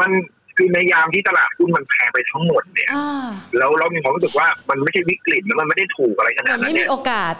[0.00, 0.10] มัน
[0.56, 2.90] คือในยามที่ตลาดหุ้นมันแพงไปทั้งหมดเนี่ย
[3.58, 7.34] แล้วเรามีความรู้สึกว่ามันไม่ใช่วิกฤตมันไม่ได้ถูกอะไรขนาดนั้นเนี่ยไม่มีโอกาส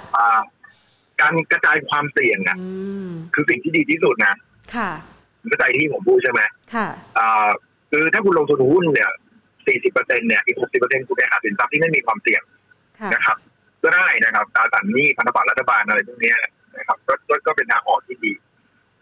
[1.20, 2.56] การกระจายความเสี่ยงอะ
[3.34, 4.34] คือสิ่งที่ดีที่สุดนะ
[4.74, 4.90] ค่ะ
[5.48, 6.40] เข้าใจที่ผมพูดใช่ไหม
[6.74, 7.48] ค่ะอ่า
[7.90, 9.10] คือถ้าคุณลงทุนหุ้นเนี่ย
[9.66, 12.42] สี่สิบเปอร์เซ็นเนี่ยอีกหกสิบเปอร์เซ็นคุณไปหาสินทรัพย์ที่ไม่มีความเสี่ยง
[13.14, 13.36] นะครับ
[13.82, 16.34] ก็ได้นะครับตราสารหนี้พันธบัตรรัฐบาลอะไรพวกนี้
[16.76, 17.14] นะครับก็
[17.46, 18.32] ก็เป็นทางออกที่ดี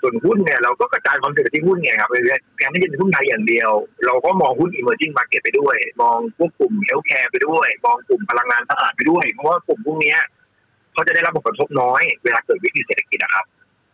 [0.02, 2.10] ส่วนหุ้นเนี่ยเราก็กระจายความเสี่ยงที่หุ้นไงครับ
[2.56, 3.70] แทนที่จะเป็นหุ้นไทยอย่างเดียว
[4.06, 10.16] เราก็มองหุ้น emerging market ไปด้วย มองพวกกลุ่ม healthcare ไปด้วย มองกลุ่มพลังงานสะอาดไปด้วย เพราะว่ากลุ่มพวกนี้
[10.92, 13.44] เขาจะได้รับผลกระทบน้อย เวลาเกิดวิกฤตเศรษฐกิจนะครับ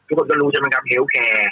[0.06, 1.46] ทุกคนก็รู้ใช่ไหมครับ healthcare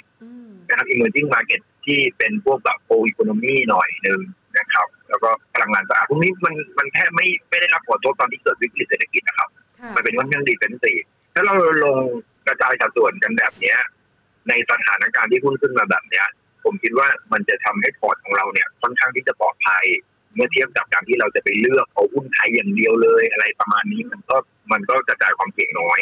[0.68, 4.20] นะครับ emerging market ที่เป็นพวกแบบโออีโคโนมีหน่อยหนึ่ง
[4.58, 9.48] นะครับ แล้วก็พลังงานสะอาดพวกนี้มันมันแทบไม่ไม่ได้รับผลกระทบตอนที่เกิดวิกฤตเศรษฐกิจนะครับ
[9.96, 10.92] มันเป็นวันยังดีเป็นสี
[11.34, 11.98] ถ้าเราลง
[12.46, 13.78] กระจายสัดส่วนกันแบบเนี้ย
[14.48, 16.26] ในสถานการณ์ที่หุ้นขึ้นมาแบบเนี้ย
[16.64, 19.84] ผมคิดว่ามันจะทำให้พอร์ตของเราเนี่ยค่อนข้างที่จะปลอดภัย
[20.34, 24.36] เมื่อเทียบกับการที่เราจะไปเลือกเอาหุ้นไทยอย่างเดียวเลย อะไรประมาณนี้มันก็
[24.72, 26.00] มันก็กระจายความเสี่ยงน้อย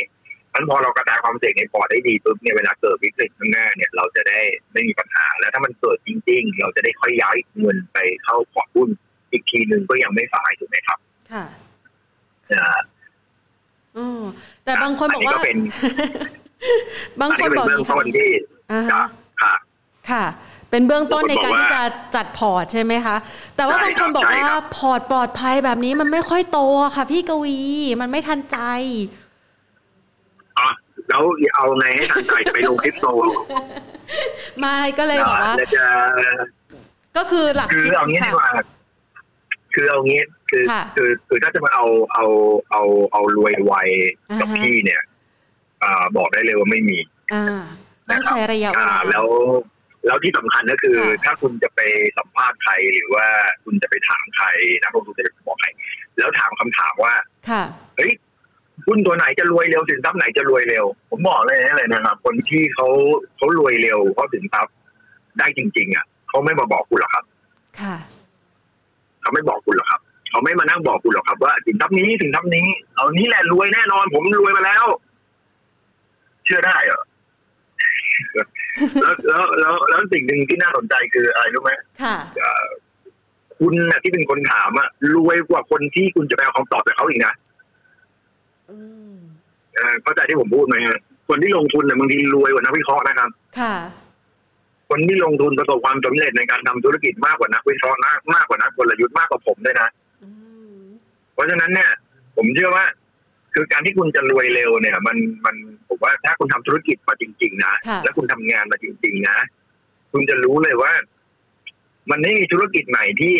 [0.55, 4.41] มันพอเรากระจายความเสี่ยงในพอร์ตได้ดีปุ๊บเนี่ยเวลาเกิดวิกฤตข้างหน้าเนี่ยเราจะได้
[4.73, 8.89] ไม่มีปัญหา แล้วถ้ามันเกิดจริง ๆ เราจะได้ค่อยย้ายเงินไปเข้าพอร์ตหุ้น
[9.33, 10.99] อีกทีหนึ่งก็ยังไม่สายถูกไหมครับ
[11.33, 11.45] ค่ะ
[13.97, 14.23] อือ
[14.65, 15.37] แต่บางคนบอกว่า
[17.21, 18.33] บางคนบอกอย่างนี้
[18.91, 19.09] ครับ
[19.43, 19.55] ค่ะ
[20.11, 20.25] ค่ะ
[20.71, 21.83] เเป็นเบื้องต้นในการที่จะ
[22.15, 23.17] จัดพอร์ตใช่ไหมคะ
[23.57, 26.61] แต่ว่าบางคนบอกว่าพอร์ตปลอดภัยแบบนี้มันไม่ค่อยโต
[26.97, 27.59] ค่ะ พี่กวี
[28.01, 28.59] มันไม่ทันใจ
[30.59, 30.67] อ๋อ
[31.09, 31.23] แล้ว
[31.57, 33.07] เอาไงให้ทันใจจะไปลงคริปโต
[34.61, 35.87] ไม่ก็เลยบอกว่าจะ
[37.17, 38.49] ก็คือหลักคือเอางี้ดีกว่า
[39.75, 40.65] คือเอางี้คือ
[40.97, 42.25] คือคือถ้าจะมาเอาเอา
[42.73, 43.75] เอาเอารวยไว
[44.41, 45.03] กับพี่เนี่ย
[45.85, 46.99] อ่าบอกได้เลยว่าไม่มี
[47.33, 47.63] อ่า
[48.11, 49.27] ต้องใช้ระยะเวลาแล้ว
[50.07, 51.81] แล้วที่สำคัญก็คือ ถ้าคุณจะไป
[52.19, 53.27] สัมภาษณ์ใครหรือว่า
[53.65, 54.47] คุณจะไปถามใคร
[54.83, 55.69] นักลงทุนจะบอกใคร
[56.19, 57.15] แล้วถามคำถามว่า
[57.51, 57.63] ค่ะ
[57.97, 58.13] เฮ้ย
[58.87, 62.87] หุ้นตัวไหนจะรวยเร็วสินทรัพย์ไหนจะรวยเร็ว ผมบอกเลยนะเลยนะครับ คนที่เขา
[63.37, 64.75] เขารวยเร็วเขาสินทรัพย์
[65.39, 67.25] ได้จริง ๆ อะเขาไม่มาบอกคุณหรอกครับ
[67.81, 67.97] ค่ะ
[69.21, 74.85] เขาไม่บอกคุณหรอกครับเขาไม่มานั่งบอกคุณหรอกครับ ว่าสินทรัพย์นี้สินทรัพย์นี้เอานี้แหละรวยแน่นอน ผมรวยมาแล้ว
[76.45, 77.03] เชื่อได้เหรอ
[79.03, 82.17] แล้วแล้วแล้วแล้วสิ่งหนึ่งที่น่าสนใจคืออะไรรู้ไหมค่ะ
[83.59, 87.35] คุณน่ะที่เป็นคนถามอะรวยกว่าคนที่คุณจะไปเอาคำตอบจากเขาอีกนะ
[90.03, 90.77] เข้าใจที่ผมพูดไหม
[91.29, 93.31] คนที่ลงทุนเนี่ยบางทีรวยกว่านักวิเคราะห์นะครับ
[93.61, 93.75] ค่ะ
[94.91, 99.89] คนที่ลงทุนประสบความสำเร็จในการทำธุรกิจมากกว่านักวิเคราะห์มากมากกว่านักกลยุทธ์มากกว่าผมด้วยนะ
[101.35, 101.91] เพราะฉะนั้นเนี่ย
[102.37, 102.85] ผมเชื่อว่า
[103.55, 105.57] คือการที่คุณจะรวยเร็วเนี่ยมันมัน
[105.89, 109.37] ผมว่าถ้าคุณทำธุรกิจมาจริง ๆ นะและคุณทำงานมาจริง ๆ นะ
[110.13, 110.93] คุณจะรู้เลยว่า
[112.11, 113.35] มันไม่มีธุรกิจไหนที่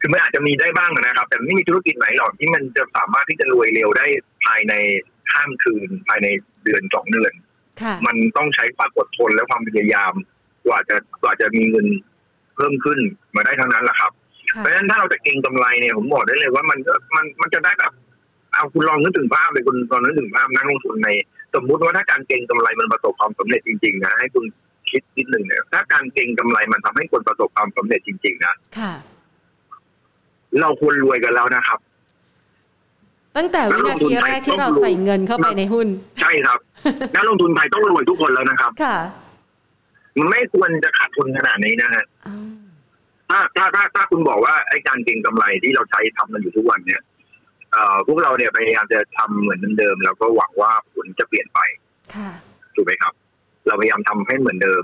[0.00, 4.06] คือมันอาจจะมีได้บ้างนะครับ แต่ไม่มีธุรกิจไหนหรอกที่มันจะสามารถที่จะรวยเร็วได้
[4.44, 4.74] ภายใน
[5.30, 6.28] ข้ามคืน ภายใน
[6.64, 7.32] เดือนสองเดือน
[8.06, 10.12] มันต้องใช้ความอดทนและความพยายาม
[10.66, 11.86] กว่าจะกว่าจะมีเงิน
[12.54, 12.98] เพิ่มขึ้น
[13.36, 14.12] มาได้ทั้งนั้นแหละครับ
[14.58, 16.78] เพราะฉะนั้นถ้าเราจะเก็งกำไรเนี่ยผมบอกได้เลยว่ามัน
[17.16, 17.92] มันมันจะได้แบบ
[18.54, 21.08] เอาคุณลองนึกถึงภาพเลยคุณตอนนึกถึงภาพนักลงทุนใน
[21.54, 24.44] สมมุติว่าถ้าการเก็งกำไรมันประสบความสำเร็จจริงๆนะให้คุณ
[24.90, 28.54] คิดนิดหนึ่งเนี่ยถ้าการเก็งกำไรมันทำให้คนประสบความสำเร็จจริง ๆนะ
[30.60, 31.78] เราควรรวยกันแล้วนะครับ
[33.36, 35.88] ตั้งแต่วินาทีแรกที่เราใส่เงินเข้าไปในหุ้น
[36.20, 36.58] ใช่ครับ
[37.14, 38.96] นักลงทุนไทยต้องรวยทุกคนแล้วนะครับ ค่ะ
[40.18, 42.04] มันไม่ควรจะขาดทุนขนาดนี้นะฮะ
[43.30, 47.12] ถ้าถ้าถ้าถ้าคุณบอกว่าไอ้การเก็งกำไรที่เราใช้ทำมันอยู่ทุกวันเนี่ยเอ่อ
[48.06, 51.60] พวกเราเนี่ยพยายามจะทำเหมือนเดิมแล้วก็หวังว่าผลจะเปลี่ยนไป
[52.14, 52.30] ค่ะ
[52.74, 53.12] ถูกไหมครับ
[53.66, 54.82] เราพยายามทำให้เหมือนเดิม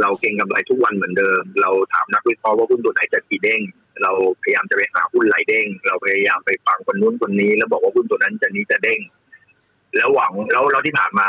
[0.00, 3.60] เราเก็งกำไรทุกวันเหมือนเดิม เราถามนักวิเคราะห์ว่าหุ้นตัวไหนจะกี่เด้ง
[4.02, 9.00] เราพยายามจะไปหาหุ้นไหลเด้ง เราพยายามไปฟังคนนู้นคนนี้ แล้วบอกว่าหุ้นตัวนั้นจะนี้จะเด้ง
[9.96, 11.26] แล้วหวังแล้วเราที่ผ่านมา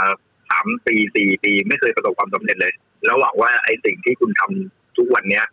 [0.52, 2.74] สามปีสี่ปีไม่เคยประสบความสำเร็จเลย
[3.06, 5.45] แล้วหวังว่าไอ้สิ่งที่คุณทำทุกวันเนี้ย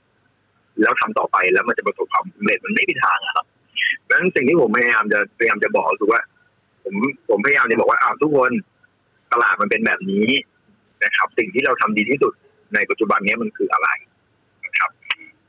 [0.83, 3.47] แล้วทำต่อไปแล้วมันจะประสบความสำเร็จมันไม่มีทางครับ
[4.09, 6.21] ดังนั้นสิ่งที่ผมพยายามจะพยายามจะบอกคือว่า
[6.85, 6.95] ผม
[7.29, 8.53] ผมพยายามจะบอกว่าอ้าวทุกคน
[9.33, 10.29] ตลาดมันเป็นแบบนี้
[11.05, 12.33] นะครับ สิ่งที่เราทำดีที่สุด
[12.75, 13.89] ในปัจจุบันนี้มันคืออะไร
[14.65, 14.91] นะครับ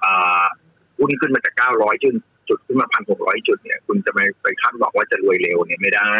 [0.03, 0.43] อ่า
[0.99, 2.15] หุ้นขึ้นมาจากเก้าร้อยจุด
[2.49, 6.13] จุดขึ้นมาพันหกร้อยจุดเนี่ย คุณจะไปไปคาดหวังว่าจะรวยเร็วเนี่ยไม่ได้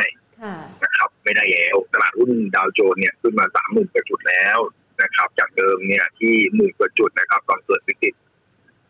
[0.83, 4.57] นะครับ ไม่ได้แล้วตลาดหุ้นดาวโจนส์เนี่ยขึ้นมาสามหมื่นกว่าจุดแล้ว
[5.01, 8.13] นะครับ จากเดิมเนี่ยที่หมื่นกว่าจุดนะครับ ตอนเกิดวิกฤต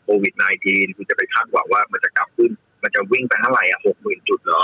[0.04, 0.34] โควิด
[0.66, 2.52] -19 คุณจะไปคาดหวังว่ามันจะกลับขึ้น
[2.84, 4.64] มันจะวิ่งไปเท่าไหร่อะหกหมื่นจุดเหรอ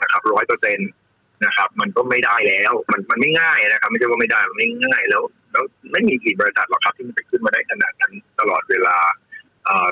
[0.00, 0.90] นะครับร้อยเปอร์เซ็นต์
[1.44, 8.96] นะครับ มันก็ไม่ได้แล้ว มันมันไม่ง่ายนะครับไม่ใช่ว่าไม่ได้มันไม่ง่ายแล้ว แล้วไม่มีกี่บริษัทหรอกครับที่มันจะขึ้นมาได้ขนาดนั้นตลอดเวลา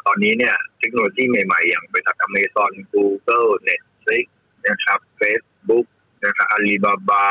[0.06, 4.26] ตอนนี้เนี่ย เทคโนโลยีใหม่ๆ อย่างบริษัท Amazon Google Netflix
[4.68, 5.86] นะครับ Facebook
[6.26, 7.26] นะครับอาลีบาบา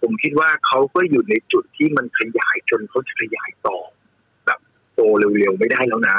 [0.00, 3.78] ผมคิดว่าเขาก็อยู่ในจุดที่มันขยายจนเขาจะขยายต่อ
[4.46, 4.58] แบบ
[4.94, 6.16] โตเร็วๆ ไม่ได้แล้วนะ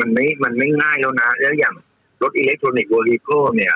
[0.00, 1.74] มันไม่มันไม่ง่ายแล้วนะ แล้วอย่าง
[2.22, 3.74] รถ electronic vehicle เนี่ย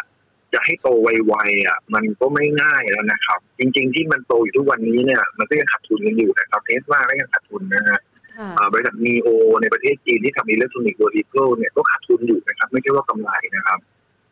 [0.53, 7.99] จะให้โตไวๆอะ มันก็ไม่ง่ายแล้วนะครับ จริง ๆ ที่มันโตอยู่ทุกวันนี้เนี่ย มันก็ยังขาดทุนกันอยู่นะครับเทสลาก็ยังขาดทุนนะฮะ
[8.73, 9.29] บริษัทนีโอ
[9.63, 13.79] ในประเทศจีนที่ทำ electronic vehicle เนี่ยก็ขาดทุนอยู่นะครับ ไม่ใช่ว่ากำไรนะครับ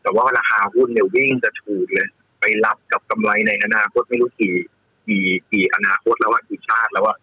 [0.03, 2.09] แต่ว่าราคาหุ้นเนี่ยวิ่งกระฉูดเลย
[2.41, 4.55] ไปรับกับกำไรในอนาคตไม่รู้กี่
[5.09, 7.15] กี่กี่อนาคตแล้วว่ากี่ชาติแล้วว่า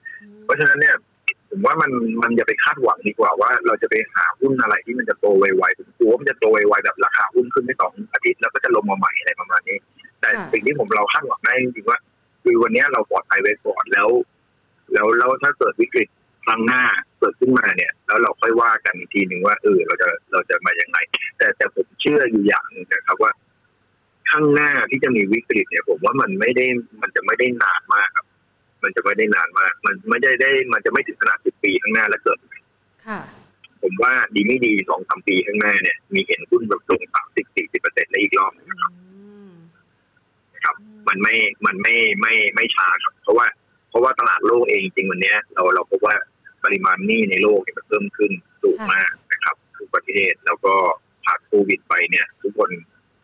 [0.43, 0.95] เพราะฉะนั้นเนี่ย
[1.50, 9.78] ผมว่ามันมันอย่าไปคาดหวังดีกว่าว่าเราจะไปหาหุ้นอะไรที่มันจะโตไวๆผมกลัวมันจะโตไวๆแบบราคาหุ้นขึ้นไม่สองอาทิตย์แล้วก็จะลงมาใหม่อะไรประมาณนี้
[10.20, 12.00] แต่สิ่งที่ผมเราคาดหวังได้จริงๆว่า
[12.44, 14.08] คือวันนี้เราปลอดภัยไว้ก่อนแล้ว
[14.94, 16.08] แล้วแล้วถ้าเกิดวิกฤต
[16.46, 16.84] ครั้งหน้า
[17.20, 20.98] เกิดขึ้นมาเนี่ย แล้วเราค่อยว่ากันอีกทีหนึ่งว่าเออเราจะเราจะมาอย่างไร
[21.38, 23.32] แต่แต่ผมเชื่ออยู่อย่างนึงนะครับว่า
[24.30, 26.66] ข้างหน้าที่จะมีวิกฤตเนี่ย ผมว่ามันไม่ได้
[27.02, 28.27] มันจะไม่ได้นานมากครับ
[28.88, 32.39] มันจะไม่ได้นานมาก มันไม่ได้ได้มันจะไม่ถึงขนาดสิบปีข้างหน้าแล้วเกิด
[33.08, 33.19] ค่ะ
[33.84, 38.91] ผมว่าดีไม่ดีสองสามปีข้างหน้าเนี่ย มีเห็นหุ้นแบบลงสามสิบสี่สิบเปอร์เซ็นต์ได้อีกรอบนะครับ
[40.63, 40.76] ครับ
[41.08, 43.47] มันไม่มันไม่ไม่ไม่ช้าครับ เพราะว่า
[43.89, 46.15] เพราะว่าตลาดโลกเองจริงวันนี้เราเราพบว่า
[46.63, 48.32] ปริมาณหนี้ในโลกเนี่ยมันเพิ่มขึ้น
[48.63, 50.73] สูงมากนะครับทุกประเทศแล้วก็
[51.26, 52.69] ผ่านโควิดไปเนี่ย ทุกคน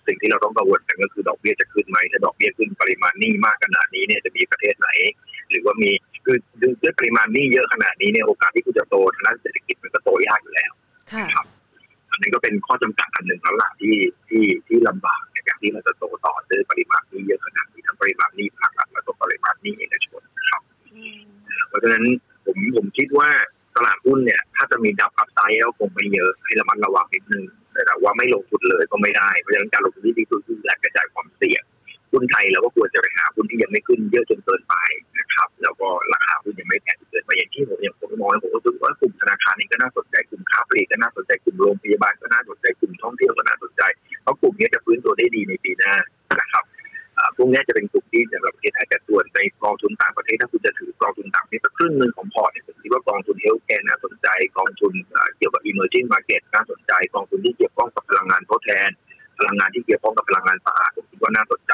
[0.08, 4.89] สิ่งที่เราต้องกังวลกันก็คือดอกเบี้ยจะขึ้นไหมถ้าดอกเบี้ยขึ้นปริมาณหนี้มากขนาดนี้เนี่ยจะมีประเทศไหน
[5.54, 5.92] หรือว่ามี
[6.26, 10.72] คือด้วยปริมาณหนี้เยอะขนาดนี้เนี่ยโอกาสที่คุณจะโตทางด้านเศรษฐกิจมันก็โตยากอยู่แล้ว
[11.13, 11.44] ค่ะ
[12.12, 13.96] อันนี้ก็เป็นข้อจำกัดอันหนึ่งแล้วล่ะที่
[14.30, 20.62] ที่ที่ลำบากในการที่เราจะโตต่อด้วยปริมาณหนี้เยอะขนาดนี้ทั้งปริมาณหนี้ภาครัฐและก็ปริมาณหนี้เอกชนนะครับ
[21.68, 22.04] เพราะฉะนั้น
[22.46, 23.30] ผมผมคิดว่า
[23.76, 31.63] ตลาดหุ้นเนี่ย ถ้าจะมีดับ upside ก็คงไม่เยอะให้ระมัดระวังนิดนึงแต่ว่าไม่ลงทุนเลยก็ไม่ได้เพราะฉะนั้นการลงทุนที่ดีที่สุดคือการกระจายความเสี่ยง
[32.12, 34.76] หุ้นไทยเราก็ควรจะไปหาหุ้นที่ยังไม่ขึ้นเยอะจนเกินไป
[35.12, 35.12] นะครับ
[35.63, 43.82] แล้วก็ราคาหุ้นยังไม่แพงเกินไปอย่างที่ผมอย่างผมมองผมก็รู้สึกว่ากลุ่มธนาคารนี้ก็น่าสนใจกลุ่มค้าปลีกก็น่าสนใจกลุ่มโรงพยาบาลก็น่าสนใจกลุ่มท่องเที่ยวก็น่าสนใจ
[44.23, 45.93] เพราะกลุ่มนี้จะฟื้นตัวได้ดีในปีหน้า
[46.41, 46.63] นะครับ
[47.38, 54.93] พวกนี้จะเป็นกลุ่มที่สำหรับประเทศไทยแต่ส่วนในกองทุนต่างประเทศถ้าคุณจะถือกองทุนต่างประเทศสักครึ่งหนึ่งของพอร์ตเนี่ยผมคิดว่ากองทุน healthcare น่าสนใจ กองทุน
[55.38, 58.89] เกี่ยวกับ emerging market น่าสนใจ กองทุนที่เกี่ยวข้องกับพลังงานทดแทน
[59.39, 61.73] พลังงานที่เกี่ยวข้องกับพลังงานสะอาดผมคิดว่าน่าสนใจ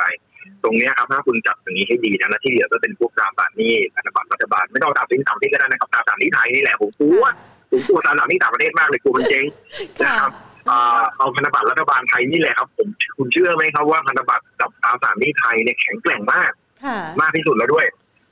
[0.64, 7.26] ตรงนี้ครับถ้าคุณจับอย่างนี้ให้ดีนะและที่เหลือก็เป็นพวกตราสารหนี้พันธบัตรรัฐบาลไม่ต้องตราสินต่างประเทศก็ได้นะครับตราสารหนี้ไทยนี่แหละผมกลัว
[7.72, 9.46] ผมกลัวตราสารหนี้ต่างประเทศมากเลยกลัวมันเจ๊ง
[10.02, 10.32] นะครับ
[11.18, 16.52] เอาพันธบัตรรัฐบาลไทยนี่แหละครับผมคุณเชื่อไหมครับว่าพันธบัตรกับตราสารหนี้ไทยเนี่ยแข็งแกร่งมาก
[17.22, 17.86] มากที่สุดแล้วด้วย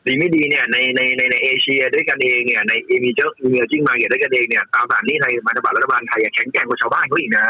[0.05, 7.45] ดีไม่ดีเนี่ยในในในในเอเชียด้วยกันเองเนี่ยใน emerging emerging market ด้วยกันเองเนี่ยตราสารหนี้ไทยพันธบัตรรัฐบาลไทยแข็งแกร่งกว่าชาวบ้านเขาอีกนะ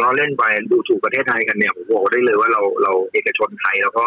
[0.00, 4.04] เราเล่นไปดูถูกประเทศไทยกันเนี่ยผมบอกได้เลยว่าเราเราเอกชนไทยแล้วก็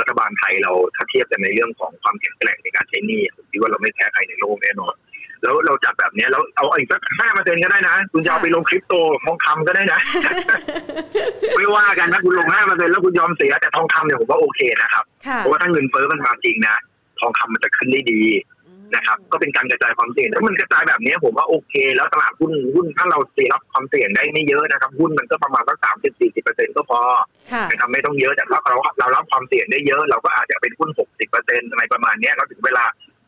[0.00, 4.94] รัฐบาลไทยเราถ้าเทียบกันในเรื่องของความแข็งแกร่งในการใช้หนี้ผมคิดว่าเราไม่แพ้ใครในโลกแน่นอน
[5.42, 10.00] แล้วเราจัดแบบนี้แล้วเอาอีกสักห้าเปอร์เซ็นต์ก็ได้นะคุณจะเอาไปลงคริปโตทองคำก็ได้นะ
[11.56, 15.04] ไม่ว่ากันนะคุณลงห้าเปอร์เซ็นต์แล้วคุณยอมเสียแต่ทองคำเนี่ยผมว่าโอเคนะครับ
[15.38, 16.76] เพราะว่าถ้าเงินเฟ้อมันมาจริงนะ
[17.20, 18.22] ทองคำมันจะขึ้นได้ดี
[18.94, 27.00] นะครับ ก็เป็นการกระจายความเสี่ยงถ้ามันกระจายแบบนี้ผมว่าโอเค แล้วตลาดหุ้นหุ้นถ้าเราเสียรับความเสี่ยงได้ไม่เยอะนะครับหุ้นมันก็ประมาณสักสามสิบสี่สิบเปอร์เซ็นก็พอ
[27.70, 32.84] นะครับไม่ต้องเยอะแต่ถ้าเราเรารับความเสี่ยงได้เยอะ เราก็อาจจะเป็นหุ้นหกสิบเปอร์เซ็นต์อะไรประมาณนี้เราถึงเวลา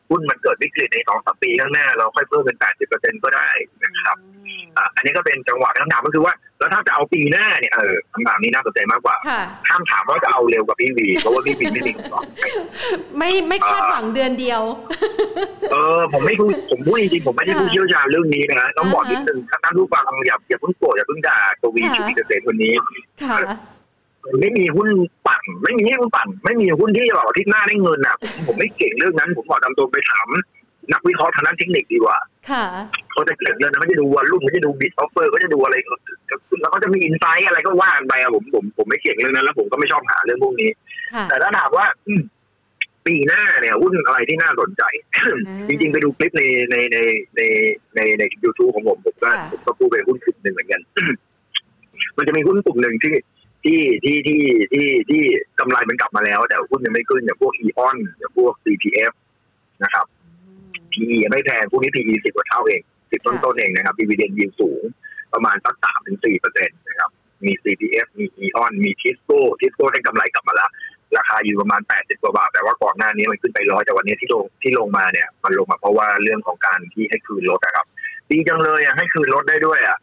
[0.09, 3.49] หุ้นมันเกิดวิกฤตในสองสามปีข้างหน้า เราค่อยเพิ่มเป็นแปดสิบเปอร์เซ็นก็ได้
[3.83, 4.17] นะครับ
[4.95, 9.15] อันนี้ก็เป็นจังหวะคำถามก็คือว่า แล้วถ้าจะเอาปีหน้าเนี่ยเออคำถามนี้น่าสนใจมากกว่า
[9.69, 12.23] ห้ามถามว่าจะเอาเร็วกว่าพี่วีเพราะว่าพี่วีไม่มีคำตอบ
[13.17, 14.61] ไม่ไม่คาดหวังเดือนเดียว
[15.71, 22.73] เออ ผมไม่พูดผมพูดจริงๆผมไม่ได้ผู้เชี่ยวชาญเรื่องนี้นะต้องบอกนิดนึงถ้าท่านผู้ฟังอย่าอย่าเพิ่งโกรธอย่าเพิ่งด่าตัววีชีวิตเกษตรคนนี้
[24.39, 24.89] ไม่มีหุ้น
[25.27, 30.27] ปั่น ไม่มีหุ้นปั่น ไม่มีหุ้นที่แบบที่หน้าได้เงินอะ ผมผมไม่เก่งเรื่องนั้น ผมบอกตามตรงไปถาม
[30.91, 32.17] นักวิเคราะห์ทางด้านเทคนิคดีกว่า
[32.51, 32.63] ค่ะ
[33.11, 35.75] เขาจะเก่งเรื่องนั้นเขาจะดู volume เขาจะดู bid offer เขาจะดูอะไร
[36.61, 40.69] แล้วเขาจะมีอินไซต์อะไรก็ว่ากันไปอะผมผมผมไม่เก่งเรื่องนั้น แล้วผมก็ไม่ชอบหาเรื่องพวกนี้
[41.29, 41.85] แต่ถ้าถามว่า
[43.05, 44.83] ปีหน้าเนี่ยหุ้นอะไรที่น่าสนใจ
[45.67, 46.97] จริงๆ ไปดูคลิปในในใน
[47.35, 47.41] ใน
[47.95, 50.81] ในในยูทูบของผมผมก็ผมก็พูดไปหุ้นกลุ่มหนึ่งเหมือนกัน
[52.17, 53.13] มันจะมีหุ้นกลุ่มหนึ่งที่
[53.65, 54.41] ที่ที่ที่
[54.73, 55.23] ที่ที่
[55.59, 59.11] กำไรมันกลับมาแล้ว แต่หุ้นยังไม่ขึ้นอย่างพวกอีออนอย่างพวก CPF
[59.83, 60.05] นะครับ
[60.91, 64.83] PE ไม่แพงพวกนี้ PE สิบกว่าเท่าเองสิบต้นๆเองนะครับ dividend yield สูง
[65.33, 67.09] ประมาณสักสามถึงสี่เปอร์เซ็นต์นะครับ
[67.45, 70.69] มี CPF มี EON มี Tisco Tisco ได้กำไรกลับมาแล้ว
[71.17, 77.85] ราคาอยู่ประมาณแปดสิบกว่าบาท แต่ว่าก่อนหน้านี้มันขึ้นไปร้อยแต่วันนี้ที่ลงที่ลงมาเนี่ย มันลงมาเพราะว่าเรื่องของการที่ให้คืนรถนะครับ
[78.29, 79.97] ดีจังเลยอะให้คืนรถได้ด้วยอะ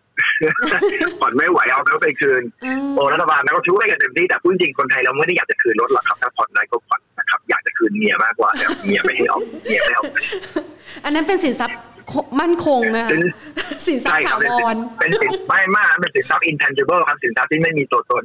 [1.21, 2.43] ผ่อนไม่ไหวเอาแล้วไปคืน
[2.97, 10.03] โอ้รัฐบาลนะก็ช่วยกันเต็มที่แต่พูดจริงคนไทยเราไม่ได้อยากจะคืนรถหรอกครับถ้าผ่อนได้ก็ผ่อนนะครับ อยากจะคืนเมียมากกว่าแต่เมียไม่ให้เอาเมียไม่เอา
[11.05, 11.79] อันนั้นเป็นสินทรัพย์
[12.41, 13.07] มั่นคงนะ
[13.87, 18.23] สินทรัพย์ถาวรเป็นสินไม่มากเป็นสินทรัพย์ intangible ครับสินทรัพย์ที่ไม่มีตัวตน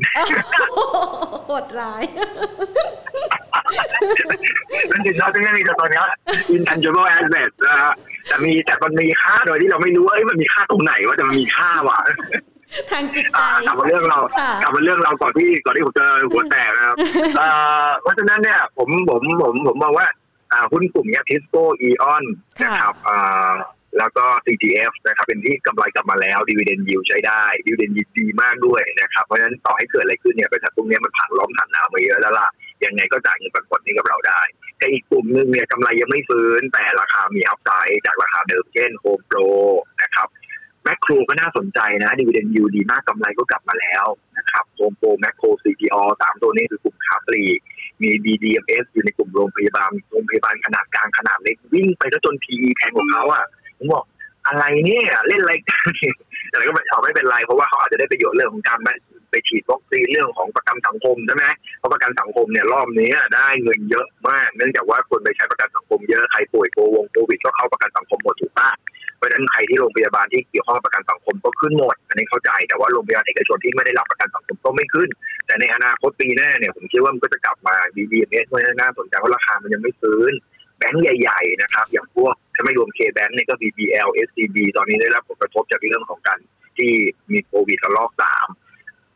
[1.47, 2.03] โหดร้าย
[4.89, 6.07] เป็นสินทรัพย์ที่ไม่มีตัวตนเนี้ย
[6.57, 7.93] intangible asset นะฮะ
[8.27, 11.99] แต่มีแต่มันมีค่าโดยที่เราไม่รู้ว่ามันมีค่าตรงไหนว่าจะมันมีค่าวะ
[12.91, 14.19] ทางจิตใจกลับมาเรื่องเรา
[14.61, 16.95] กลับมาเรื่องเราก่อนที่ก่อนที่ผมจะหัวแตกนะครับ
[18.01, 20.07] เพราะฉะนั้นเนี่ย ผมผมผมผมมองว่า
[20.71, 22.23] หุ้นกลุ่มนี้ทิสโก้อีออน
[22.63, 22.95] นะครับ
[23.97, 32.47] แล้วก็ CTF นะครับเป็นที่กำไรกลับมาแล้วดีเวเดนยิวใช้ได้ดีเวเดนยิวดีมากด้วยนะครับ เพราะฉะนั้นต่อให้เกิดอะไรขึ้นเนี่ยบริษัทพวกนี้มันผ่านร้อนผ่านหนาวมาเยอะแล้วล่ะ
[32.85, 34.41] ยังไงก็จ่ายเงินปันผลนี้กับเราได้
[34.77, 39.37] แต่อีกกลุ่มหนึ่งเนี่ยกำไรยังไม่ฟื้น แต่ราคามี upside จากราคาเดิมเช่นโฮมโปร
[40.03, 40.27] นะครับ
[40.83, 44.05] แมคโครก็น่าสนใจนะดีเวเดนยูดีมากกำไรก็กลับมาแล้ว
[44.37, 47.43] นะครับโฮมโปรแมคโครซีพีอสามตัวนี้คือกลุ่มคาปรี
[48.01, 53.45] มี BDMS อยู่ในกลุ่มโรงพยาบาลโรงพยาบาลขนาดกลางขนาดเล็กวิ่งไปแล้วจน PE แพงกว่าเขาอะ
[53.77, 54.05] ผมบอก
[54.47, 55.89] อะไรเนี่ยเล่นอะไรกัน
[56.49, 58.79] แต่ก็เอาไม่เป็นไรเพราะว่าเขาอาจจะได้ประโยชน์เรื่องของการ
[59.29, 61.45] ไปฉีดวัคซีนเรื่องของประกันสังคมใช่ไหม
[61.79, 68.69] เพราะประกันสังคมเนี่ยรอบนี้ได้เงินเยอะมาก เนื่องจากว่าคนไปใช้ประกันสังคมเยอะใครป่วยโควงโควิดก็เข้าประกันสังคมหมดถูกปะ
[69.17, 75.09] เพราะฉะนั้นใครที่โรงพยาบาลที่เกี่ยวข้องประกันสังคมก็ขึ้นหมดอันนี้เข้าใจแต่ว่าโรงพยาบาลเอกชนที่ไม่ได้รับประกันสังคมก็ไม่ขึ้น
[75.45, 77.75] แต่ในอนาคตปีหน้าเนี่ยผมคิดว่ามันก็จะกลับมา
[78.11, 80.33] ดีๆเนี่ยเพราะฉะนั้นน่าสนใจว่าะราคามันยังไม่ฟื้น
[80.77, 86.39] แบงก์ใหญ่ ๆ นะครับ อย่างพวกถ้าไม่รวมเคแบงก์เนี่ยก็ BBL SCB ตอนนี้ได้รับผลกระทบจากเรื่องของการ
[86.77, 86.91] ที่
[87.31, 88.47] มีโควิดระลอกสาม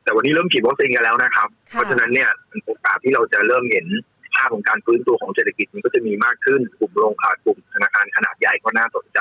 [0.04, 2.30] แต่วันนี้เริ่มฉีดวัคซีนกันแล้วนะครับ เพราะฉะนั้นเนี่ย
[2.66, 3.86] โอกาสที่เราจะเริ่มเห็น
[4.36, 9.20] ภาพของการฟื้นตัวของเศรษฐกิจมันก็จะมีมากขึ้นกลุ่มโรงขากลุ่มธนาคารขนาดใหญ่ก็น่าสนใจ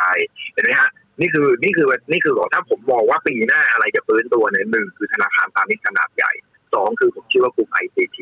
[0.53, 6.33] เห็นไหมฮะนี่คือนี่คือนี่คือถ้าผมมองว่าปีหน้าอะไรจะฟื้นตัวเนี่ยหนึ่งคือธนาคารพาณิชย์ขนาดใหญ่
[6.74, 8.18] สองคือผมเชื่อว่ากลุ่ม ICT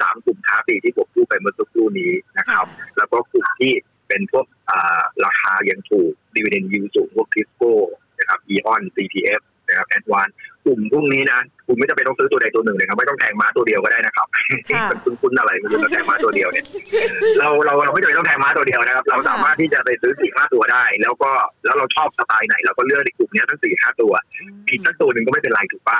[0.00, 3.72] สามกลุ่มค้าปลีกที่ผมพูดไปเมื่อสักครู่นี้นะครับ แล้วก็กลุ่มที่
[4.08, 4.46] เป็นพวก
[5.24, 7.74] ราคายังถูกดีเวเดนยูสูงพวกคริสโก้
[8.18, 9.40] นะครับอีออน CPF
[9.70, 10.28] นะครับแอดวาน
[10.66, 14.26] กลุ่มพวกนี้นะคุณไม่จำเป็นต้องซื้อตัวใดตัวหนึ่งนะครับไม่ต้องแทงม้าตัวเดียวก็ได้นะครับ
[14.90, 16.64] มันคุ้นๆอะไรมันจะแทงม้าตัวเดียวเนี่ย
[17.38, 21.30] เราเราเราไม่จำเป็นต้องแทงม้าตัวเดียวนะครับ เราสามารถที่จะไปซื้อสี่ห้าตัวได้ แล้วก็
[21.64, 24.12] แล้วเราชอบสไตล์ไหนเราก็เลือกในกลุ่มนี้ทั้งสี่ห้าตัว
[24.68, 25.98] ผิดทั้งตัวหนึ่งก็ไม่เป็นไรถูกป่ะ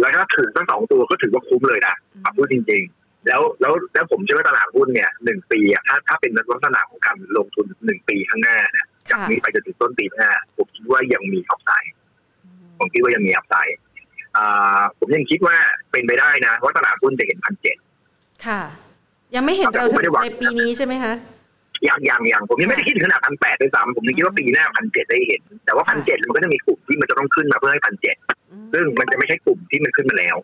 [0.00, 1.94] แล้วถ้าถึงทั้งสองตัวก็ถือว่าคุ้มเลยนะ
[2.36, 11.91] พูดจริง ๆแล้วแล้วแล้วผมเชื่อว่าตลาดหุ้นเนี่ยหนึ่งปีอะถ้าถ้าเป็นลักษณะของการลงทุนหนึ่งปีข้างหน้าเนี่ยจากนี้ไปจนถึงต้นปีหน้าผมคิดว่ายังมีอัพไซด์
[12.82, 13.78] ผมคิดว่ายังมีอัพไซด์
[14.98, 15.56] ผมยังคิดว่า
[15.92, 17.76] เป็นไปได้นะว่าตลาดหุ้นจะเห็นพันเจ็ด
[18.46, 18.60] ค่ะ
[19.34, 21.14] ยังไม่เห็นเราถึงในปีนี้ใช่ไหมคะ
[21.84, 28.16] อย่างอย่างอย่างผมยังไม่ได้คิดถึงขนาดพันแปดด้วยซ้ำผมยังคิดว่าปีหน้าพันเจ็ดได้เห็น แต่ว่าพันเจ็ดมันก็จะมีกลุ่มที่มันจะต้องขึ้นมาเพื่อให้พันเจ็ด
[28.72, 30.36] ซึ่งมันจะไม่ใช่กลุ่มที่มันขึ้นมาแล้ว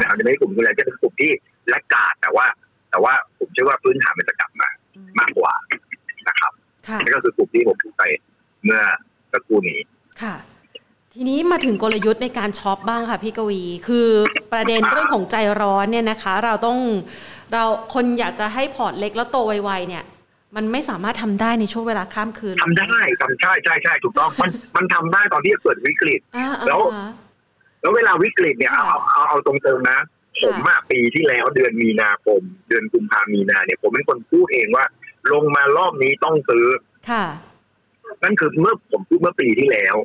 [0.00, 1.30] นะครับจะไม่ใช่กลุ่มขึ้นแล้วจะเป็นกลุ่มที่
[1.72, 2.46] laggard แต่ว่า
[2.90, 4.68] แต่ว่าผมเชื่อว่าพื้นฐานมันจะกลับมา
[5.18, 5.52] มากกว่า
[6.28, 6.52] นะครับ
[7.00, 8.02] นี่ก็คือกลุ่มที่ผมพูดไป
[8.64, 8.82] เมื่อ
[9.32, 9.78] สักครู่นี้
[10.22, 10.34] ค่ะ
[11.18, 14.08] ทีนี้มาถึงกลยุทธ์ในการช็อปบ้างค่ะพี่กวี คือ
[14.52, 16.78] ประเด็นเรื่องของใจร้อนเนี่ยนะคะ เราต้อง
[17.52, 17.64] เรา
[17.94, 20.04] คนอยากจะให้พอร์ตเล็กแล้วโตไวๆเนี่ย
[20.56, 26.20] มันไม่สามารถทำได้ในช่วงเวลาข้ามคืนทำได้ทำใช่ใช่ใช่ถูกต้องมันมันทำได้ตอนที่เกิดวิกฤต
[26.66, 26.80] แล้ว
[27.80, 29.98] แล้วเวลาวิกฤตเนี่ยเอาเอาเอาตรงๆนะ
[30.44, 34.84] ผมมาปีที่แล้วเดือนมีนาคม เดือนกุมภามีนาเนี่ยผมเป็นคนพูดเองว่า
[35.32, 36.66] ลงมารอบนี้ต้องซื้อ
[37.10, 37.24] ค่ะ
[38.22, 39.96] นั่นคือเมื่อผมพูดเมื่อปีที่แล้ว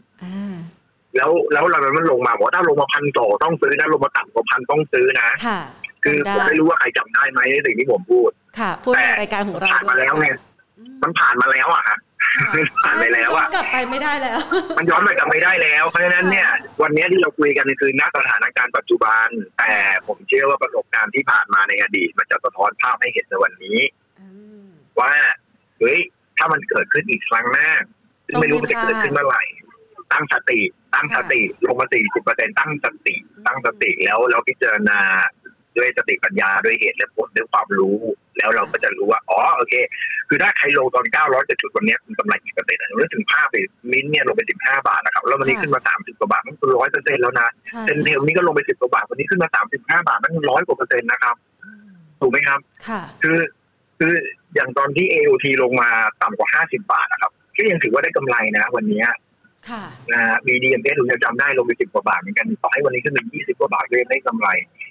[1.15, 5.59] แล้วแล้วเรามันลงมาบอกถ้าลงมาพันต่อต้องซื้อนะลงมาต่ำกว่าพันต้องซื้อนะค่ะ
[6.03, 10.27] คือผมไม่รู้ว่าใครจำได้ไหมในสิ่งที่ผมพูด ค่ะพูดในรายการของเราผ่านมาแล้วไง
[11.03, 11.83] มันผ่านมาแล้วอะ
[12.83, 14.39] ผ่านไปแล้วอะกลับไปไม่ได้แล้ว
[14.77, 16.47] มันย้อนไปกลับไม่ได้แล้ว เพราะฉะนั้นเนี่ย
[16.81, 19.73] วันนี้ที่เราคุยกันคือณสถานการณ์ปัจจุบัน แต่
[20.07, 23.79] ผมเชื่อว่าประสบการณ์ที่ผ่านมาในอดีต มันจะสะท้อนภาพให้เห็นในวันนี้
[24.99, 25.11] ว่า
[25.79, 25.99] เฮ้ย
[26.37, 27.69] ถ้ามันเกิดขึ้นอีกครั้งหน้า
[28.39, 29.43] ไม่รู้มันจะเกิดขึ้นเมื่อไหร่
[30.11, 30.59] ตั้งสติ
[30.95, 33.15] ตั้งสติลงมาสี่สิบเปอร์เซ็นตั้งสติ
[33.45, 34.99] ตั้งสติแล้วแล้วพิจารณา
[35.77, 37.97] ด้วยสติปัญญาด้วยเหตุและผลด้วยความรู้
[38.37, 39.73] แล้วเราก็จะรู้ว่าอ๋อโอเค
[40.29, 43.55] คือถ้าใครลงตอนเก้าร้อยจุดวันนี้คุณกำไรกี่เปอร์เซ็นต์นึกถึงภาพไป
[43.91, 47.47] มิ้นเนี่ยลงไปสิบห้าบาทนะครับแล้ววันนี้ขึ้นมาสามสิบกว่าบาทมันคือร้อยเปอร์เซ็นต์แล้วนะ
[47.85, 51.35] CENTEL นี่ก็ลงไปสิบกว่าบาทวันนี้ขึ้นมาสามสิบห้าบาทนั่นร้อยกว่าเปอร์เซ็นต์นะครับ
[52.19, 52.59] ถูกไหมครับ
[53.23, 53.39] คือ
[53.99, 54.13] คือ
[54.55, 55.89] อย่างตอนที่ AOT ลงมา
[56.21, 59.03] ต่ำกว่าห้าสิบบาทนะครับก็ยังถือว่าได้กำไรนะ วันนี้
[60.11, 64.47] นะฮะ BDMS ผมจะจำได้ลงไปสิบกว่าบาทเหมือนกันต่อให้วันนี้ขึ้นเป็นยี่สิบกว่าบาทก็ยังได้กำไร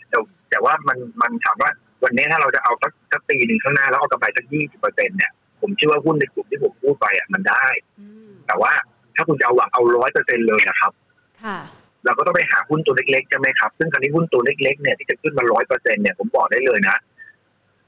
[0.09, 0.19] แต่
[0.51, 1.71] แต่ว่ามันมันถามว่า
[2.05, 7.67] วันนี้ถ้าเราจะเอาสักสักปีหนึ่งข้างหน้าแล้วเอากำไรสักยี่สิบเปอร์เซ็นเนี่ยผมเชื่อว่าหุ้นในกลุ่มที่ผมพูดไปอะมันได้
[8.47, 8.73] แต่ว่า
[9.17, 10.93] ถ้าคุณจะเอาหวังเอาร้อยเปอร์เซ็นเลยนะครับ
[12.05, 16.97] เราก็ต้องไปหาหุ้นตัวเล็กๆใช่ไหมครับ ซึ่งคราวนี้หุ้นตัวเล็กๆเนี่ยที่จะขึ้นมาร้อยเปอร์เซ็นเนี่ยผมบอกได้เลยนะ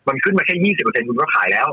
[0.09, 1.68] มันขึ้นมาแค่ยี่สิบเปอร์เซ็นคุณก็ขายแล้ว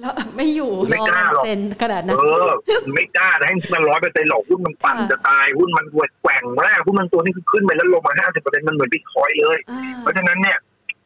[0.00, 1.44] แล้วไม่อยู่ไม่กล้าหรอก
[1.82, 2.50] ขนาดนั้นเออ
[2.94, 5.86] ไม่กล้าให้มันร้อยเปอร์เซ็นต์หรอกหุ้นมันปั่นจะตายหุ้นมัน
[6.22, 9.58] แกว่งแรงหุ้นมันตัวนี้คือขึ้นไปแล้วลงมาห้าสิบเปอร์เซ็นต์มันเหมือนบิตคอยน์เลย
[10.00, 10.58] เพราะฉะนั้นเนี่ย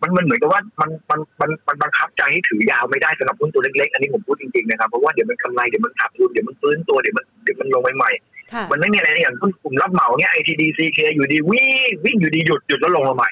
[0.02, 13.30] มันมันเหมือนกับว่ามันมันมันมันบังคับใจให้ถือยาวไม่ได้สำหรับหุ้นตัวเล็กๆ อันนี้ผมพูดจริงๆนะครับเพราะว่าเดี๋ยวมันกำไรเดี๋ยวมันขาดทุนเดี๋ยวมันฟื้นตัวเดี๋ยวมันเดี๋ยวมันลงใหม่ๆมันไม่มีอะไรอย่างหุ้นกลุ่มรับเหมาเนี่ย ITD CK อยู่ดีวิ่งวิ่งอยู่ดีหยุดหยุดแล้วลงมาใหม่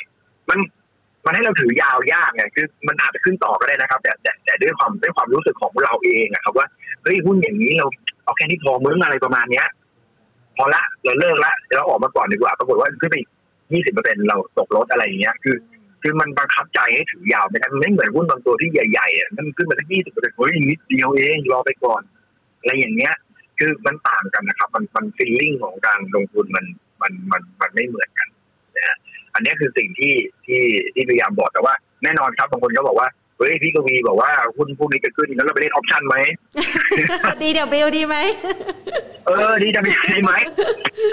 [0.51, 0.59] มัน
[1.27, 6.67] มันให้เราถือยาวยากไงคือมันอาจจะขึ้นต่อก็ได้นะครับ แต่แต่แต่ด้วยความด้วยความรู้สึกของเราเองนะครับ ว่า
[7.03, 7.87] เฮ้ยหุ้นอย่างนี้เรา
[8.25, 9.67] เอาแค่นี้พอมึงอะไรประมาณเนี้ย
[10.57, 13.17] พอละเราเลิกละเราออกมาก่อนดีกว่าปรากฏว่าขึ้นไป
[13.73, 15.57] ยี่สิบเปอร์เซ็นเราตกรถอะไรอย่างเงี้ย คือ
[16.03, 22.03] คือมันบังคับใจให้ถือยาวไม่ได้มันไม่เหมือนหุ้นบางตัวที่ใหญ่ๆอะมันขึ้นมาสักยี่สิบเปอร์เซ็นต์เฮ้ยนิดเดียวเองรอไปก่อน
[22.61, 23.15] อะไรอย่างเงี้ย
[23.59, 26.65] คือมันต่างกันนะครับ มันมันฟีลลิ่งของการลงทุนมัน
[27.03, 28.29] มันมันมันไม่เหมือนกัน
[28.77, 28.97] นะฮะ
[29.37, 30.15] อันนี้คือสิ่งที่
[30.47, 30.63] ที่
[30.95, 31.75] ที่พยายามบอกแต่ว่า
[32.05, 33.09] แน่นอนครับบางคนก็บอกว่า
[33.39, 36.17] เฮ้ยพี่กวีบอกว่าหุ้นพวกนี้จะขึ้นแล้วเราไปเล่น option ไหม
[37.43, 38.17] DW ดีไหม
[39.27, 40.33] เออดีจะมีดีไหม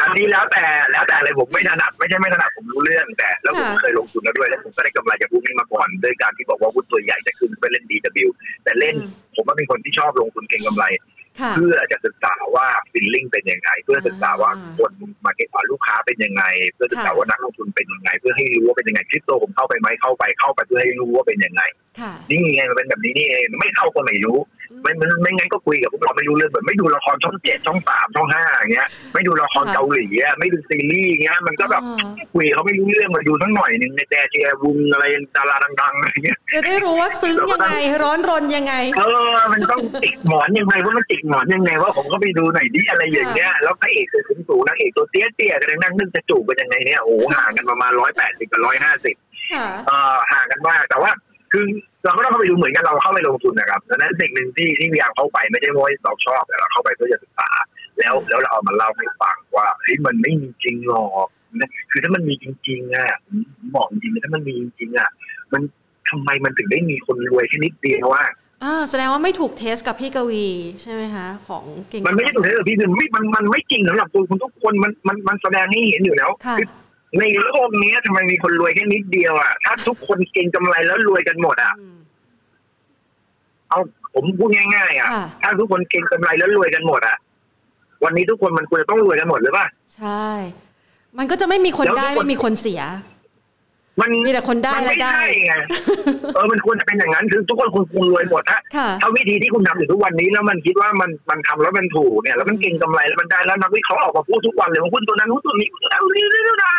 [0.01, 8.29] อันนี้แล้วแต่แล้วแต่อะไรผมไม่ถนัดไม่ใช่ไม่ถนัดผมรู้เรื่องแต่ แล้วผมเคยลงทุนแล้วด้วยแล้วผมก็ได้กำไรจากพวกนี้มาก่อนด้วยการที่บอกว่าหุ้นตัวใหญ่จะขึ้นไปเล่น DW
[8.63, 8.95] แต่เล่น
[9.35, 10.85] ผมก็เป็นคนที่ชอบลงทุนเก็งกำไร
[11.57, 14.91] เพื่อจะศึกษาว่า feeling เป็นยังไง เพื่อศึกษาว่าคน
[15.25, 21.61] market ลูกค้าเป็นยังไง เพื่อศึกษาว่านักลงทุนเป็นยังไง เพื่อให้รู้ว่าเป็นยังไงคริปโตผมเข้าไปไหมเข้าไปเข้าไปเพื่อให้รู้ว่าเป็นยังไง
[22.29, 24.37] นี่ไงมันเป็นแบบนี้นี่เองไม่เข้าก็ไม่รู้
[24.81, 31.83] ไม่ไม่งั้นก็คุยกับพวกเราไม่รู้เรื่องแบบไม่ดูละครช่องเจ็ดช่องสามช่องห้าอย่างเงี้ย ไม่ดูละครเกาหลีอะไม่ดูซีรีส์เงี้ย มันก็แบบ
[32.33, 35.05] คุยเขาไม่รู้เรื่องมาดูทั้งหน่อยหนึ่งในแต่เชียวุงอะไร
[35.35, 39.03] ดาราดังๆอะไรเงี้ยจะได้รู้ว่าซึ้งยังไง ร้อนรนยังไง เอ
[39.33, 49.15] อ มันต้องติดหมอนยังไงว่ามันติดหมอนยังไงว่าผมก็ไปดูหน่อยดิอะไรอย่างเงี้ยแล้วพระเอกสูงสูงนางเอกตัวเตี้ยเตี้ยกันนั่งนึกจะจูบกันยังไงเนี่ยโอ้ห่างกันประมาณร้อยแปดสิบกับร้อยห้าสิบ
[49.87, 51.11] เออห่างกันมากแต่ว่า
[51.53, 51.65] คือ
[52.03, 57.49] เราก็ต้องเข้าไปดูเหมือนกันเราเข้าไปลงทุนนะครับดังนั้นสิ่งหนึ่งที่ที่พยายามเข้าไปไม่ใช่ว่าเราชอบแต่เราเข้าไปเพื่อจะศึกษา
[57.99, 61.27] แล้วแล้วเราเอามาเล่าให้ฟังว่าเฮ้ยมันไม่มีจริงหรอก
[61.59, 63.09] นะคือถ้ามันมีจริงๆอะ
[63.75, 65.09] บอกจริงๆถ้ามันมีจริงๆอะ
[65.53, 65.61] มัน
[66.09, 68.23] ทำไมมันถึงได้มีคนรวยแค่นิดเดียวว่า
[68.63, 70.45] อ่าแสดงว่าไม่ถูก taste กับพี่กวี
[70.81, 76.31] ใช่ไหมคะ ของเก่งมันไม่ใช่ถูก taste กับพี่มันไม่มันมันไม่จริงสำหรับตัวคุณทุกคนมันมันมันแสดงให้เห็นอยู่แล้ว
[77.19, 81.73] ในโลกนี้ทำไมมีคนรวยแค่นิดเดียวอะถ้าทุกคนเก่งกำไรแล้วรวยกันหมดอะ
[83.69, 83.79] เอา
[84.13, 85.07] ผมพูดง่ายๆอะ
[85.41, 87.17] ถ้าทุกคนเก่งกำไรแล้วรวยกันหมดอะ
[88.03, 90.27] วันนี้ทุกคนมันควรจะต้องรวยกันหมดหรือเปล่าใช่
[91.17, 92.81] มันก็จะไม่มีคนได้ไม่มีคนเสีย
[94.01, 95.53] มันมีแต่คนได้และได้ไง
[96.33, 98.61] เออมันควรจะเป็นอย่างนั้นคือทุกคนควรคงรวยหมดฮะ
[99.01, 106.75] ถ้าวิธีที่คุณทำอยู่ทุกวันนี้แล้วมันคิดว่ามันมันทำแล้วมันถูกเนี่ยแล้วมันเก่งกำไรแล้วมันได้แล้วนักวิเคราะห์ออกมาพูดทุกวันเลยว่าหุ้นตัวนั้นหุ้นตัวนี้แล้วนี่นี่ได้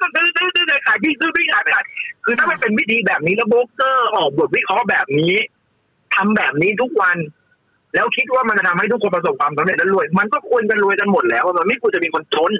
[0.00, 1.80] ก็ซื้อซื้อซื้อขายพี่ซื้อพี่ขายไม่ได้
[2.24, 5.34] คือถ้ามันเป็นวิธีแบบนี้แล้วโบรกเกอร์ออกบทวิเคราะห์แบบนี้
[6.14, 7.16] ทำแบบนี้ทุกวัน
[7.94, 12.52] แล้วคิดว่ามันจะทำให้ทุกคนประสบความสำเร็จและรวย มันก็ควรจะรวยกันหมดแล้วมันไม่ควรจะมีคนจน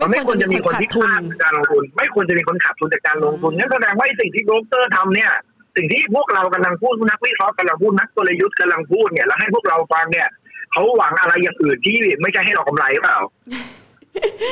[0.00, 5.32] มันไม่ควรจะมีคนที่ขาดการลงทุน ไม่ควรจะมีคนขาดทุนจากการลงทุนนั่นแสดงว่าสิ่งที่โบรกเกอร์ทำเนี่ย
[5.76, 10.28] สิ่งที่พวกเรากำลังพูดนักวิเคราะห์กำลังพูดนักกลยุทธ์กำลังพูดเนี่ยแล้วให้พวกเราฟังเนี่ย
[10.72, 13.20] เขาหวังอะไรอย่างอื่นที่ไม่ใช่ให้เรากำไรหรือเปล่า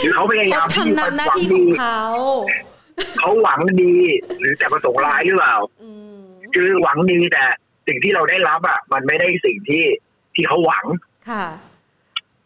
[0.00, 2.02] หรือเขาพยายามที่จะหวังดีเขา
[3.18, 3.94] เขาหวังดี
[4.38, 5.56] หรือแต่ประสงค์ร้ายหรือเปล่า
[6.54, 7.44] คือหวังดีแต่
[7.86, 9.84] สิ่งที่เราได้รับอะ มันไม่ได้สิ่งที่
[10.34, 10.84] ที่เขาหวัง
[11.30, 11.44] ค่ะ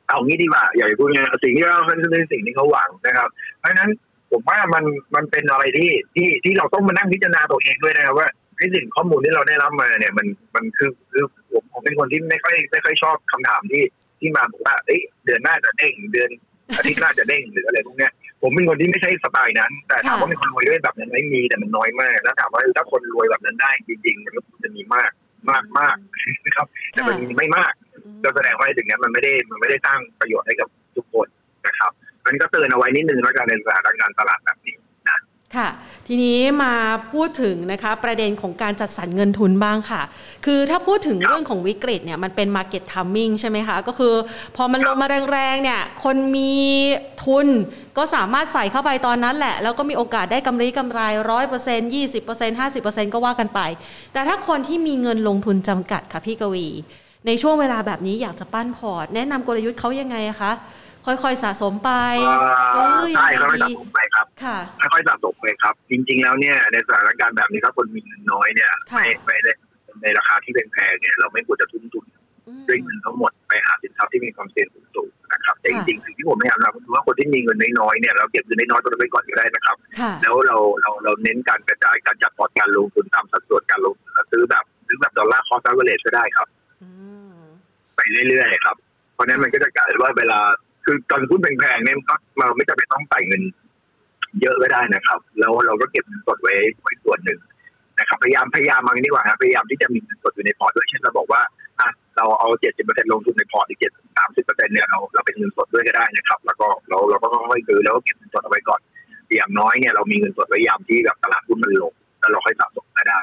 [0.08, 1.98] เอางี้ดีกว่าอย่าไปพูดไงสิ่งที่เราเป็น
[2.32, 3.28] สิ่งที่เขาหวังนะครับ
[3.58, 3.90] เพราะฉะนั้น
[4.30, 4.84] ผมว่ามัน
[5.14, 13.82] มันเป็นอะไรที่ที่ที่เราต้องมานั่งพิจารณาตัวเองด้วยนะครับว่าไอ้สิ่งข้อมูลที่เราได้รับมาเนี่ยมันมันคือคือผมผมเป็นคนที่ไม่ค่อยไม่ค่อยชอบคำถามที่
[14.20, 16.30] ที่มาบอกว่าเอ้ยเดือนหน้าจะเด้งเดือน
[16.76, 25.10] อาทิตย์หน้าจะเด้งหรืออะไรพวกเนี้ยผมเป็นคนที่ไม่ใช่สไตล์นั้น แต่ถามว่ามีคนรวยด้วยแบบนั้นไม่มีแต่มันน้อยมากแล้วถามว่าถ้าคนรวยแบบนั้นได้จริงๆมันก็จะมีมาก
[25.50, 25.96] มากมาก
[26.46, 27.72] นะครับแต่มันมีไม่มาก
[28.24, 31.26] ก็แสดงว่าถึงนี้มันไม่ได้มันไม่ได้สร้างประโยชน์ให้กับทุกคน
[31.66, 31.92] นะครับ
[32.26, 34.76] มันก็เตือนเอาไว้นิดนึงแล้วกันในสถานการณ์ตลาดแบบนี้
[35.08, 35.18] นะ
[35.56, 35.68] ค่ะ
[36.06, 36.74] ทีนี้มา
[37.12, 40.02] พูดถึงนะคะประเด็นของการจัดสรรเงินทุนบ้างค่ะ
[40.44, 44.14] คือถ้าพูดถึงเรื่องของวิกฤตเนี่ยมันเป็น Market Timing ใช่ไหมคะ ก็คือ
[44.56, 46.54] พอมันลงมาแรงๆเนี่ยคนมี
[47.24, 47.46] ทุน
[47.98, 51.00] ก็สามารถใส่เข้าไปตอนนั้นแหละ แล้วก็มีโอกาสได้กำไรกำไร
[51.30, 53.60] ร้อยเปอร์เซ็นต์ยี่สิบเปอร์เซ็นต์ห้าสิบเปอร์เซ็นต์ก็ว่ากันไป
[54.12, 56.68] แต่ถ้าคนที่มีเงินลงทุนจำกัดค่ะพี่กวี
[57.26, 60.52] ในช่วงเวลาแบบนี้อยากจะปั้นพอร์ต แนะนำกลยุทธ์เขายังไงคะ
[61.06, 61.90] ค่อยๆสะสมไป
[62.74, 64.26] ซื้อใช่ค่อยๆสะสมไปครับ
[64.80, 69.52] ค่อยๆสะสมไปครับ จริง ๆ แล้วเนี่ยในสถานการณ์แบบนี้ถ้าคนมีเงินน้อยเนี่ยไม่ไม่ได้
[70.02, 72.04] ในราคาที่แพงเนี่ยเราไม่ควรจะทุ่มทุน
[72.68, 79.76] ด้วยเงินทั้งหมดไปหาสินทรัพย์ที่มีความเสี่ยงสูงนะครับแต่จริงๆสิ่งที่ผมพยายามทำคือว่าคนที่มีเงินน้อยๆเนี่ยเราเก็บเงินน้อยๆตัวนั้นไปก่อนก็ได้นะครับ
[80.22, 86.48] แล้วเราเราเราเน้นการกระจายการจัดพอร์ตการลงทุนตามสัดส่วนการลงทุนซื้อแบบซื้อแบบ dollar cost average ก็ได้ครับ
[87.96, 88.76] ไปเรื่อยๆครับ
[89.14, 90.38] เพราะนั้นมันก็จะกลายว่าเวลา
[90.84, 93.42] คือตอนหุ้นแพงๆเนี่ยก็เราไม่จำเป็นต้องใส่เงิน
[94.40, 97.40] เยอะก็ได้นะครับ แล้วเราก็เก็บเงินสดไว้ไว้ส่วนหนึ่ง
[97.98, 101.40] นะครับพยายามพยายามมันดีกว่าครับพยายามที่จะมีเงินสดอยู่ในพอร์ตด้วยเช่นเราบอกว่า
[101.80, 108.80] อะเราเอาเจ็ดสิบเปอร์เซ็นต์ลงทุนในพอร์ตอีกเจ็ดสามสิบเปอร์เซ็นต์เนี่ยเราเราเป็นเงินสดด้วยก็ได้นะครับ แล้วก็เราเราก็ค่อยๆซื้อแล้วก็เก็บเงินสดเอาไว้ก่อน
[109.36, 113.20] อย่างน้อยเนี่ยเรามีเงินสดไว้ยามที่แบบตลาดหุ้นมันลงแล้วเราค่อยสะสมได้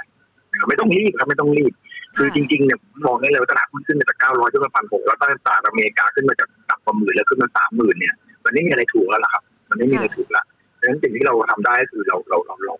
[0.70, 1.72] ไม่ต้องรีบครับไม่ต้องรีบ
[2.18, 8.14] คือจริงๆเนี่ยมองได้เลยว่าตลาดหุ้นขึ้นมาจากเก้าร้อยจนมาพันหกแล้วตลาดอเมริกาขึ้นมาจากสักประมาณหมื่นแล้วขึ้นมาสามหมื่นเนี่ย
[8.46, 10.44] มันไม่มีอะไรถูกแล้วล่ะครับ มันไม่มีอะไรถูกละ
[10.80, 12.76] ดังนั้นสิ่งที่เราทำได้คือเราเราเราเรา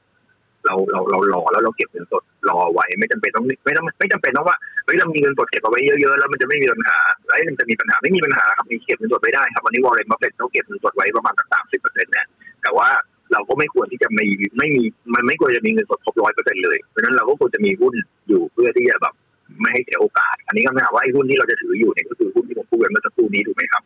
[0.66, 12.26] เราเราเรารอแล้วเราเก็บเงินสดรอไว้ ไม่จำเป็นต้องไม่ต้องไม่จำเป็นต้องว่าเฮ้ยเรามีเงินสดเก็บเอาไว้เยอะๆแล้วมันจะไม่มีปัญหาแล้วมันจะมีปัญหาไม่มีปัญหาครับมีเก็บเงินสดไว้ได้ครับวันนี้วอร์เรนบัฟเฟตเขาเก็บเงินสดไว้ประมาณสักสามสิบเปอร์เซ็นต์เนี่ย
[12.64, 12.88] แต่ว่า
[13.34, 14.26] เราก็ไม่ควรที่จะมี
[14.58, 14.84] ไม่มี
[15.14, 17.94] มันไม่ควรจะมีเงินสดครบร้อยเปอร์เซ็นต์เลยเพราะนั้นเราก็ควรจะมีหุ้น
[18.28, 19.14] อยู่เพื่อที่จะแบบ
[19.62, 23.84] ไม่ให้เสียโอกาส อันนี้ก็หมายว่าไอ้หุ้นที่เราจะถืออยู่เนี่ยก็คือหุ้นที่ผมพูดไปเมื่อสักครู่นี้ถูกไหมครับ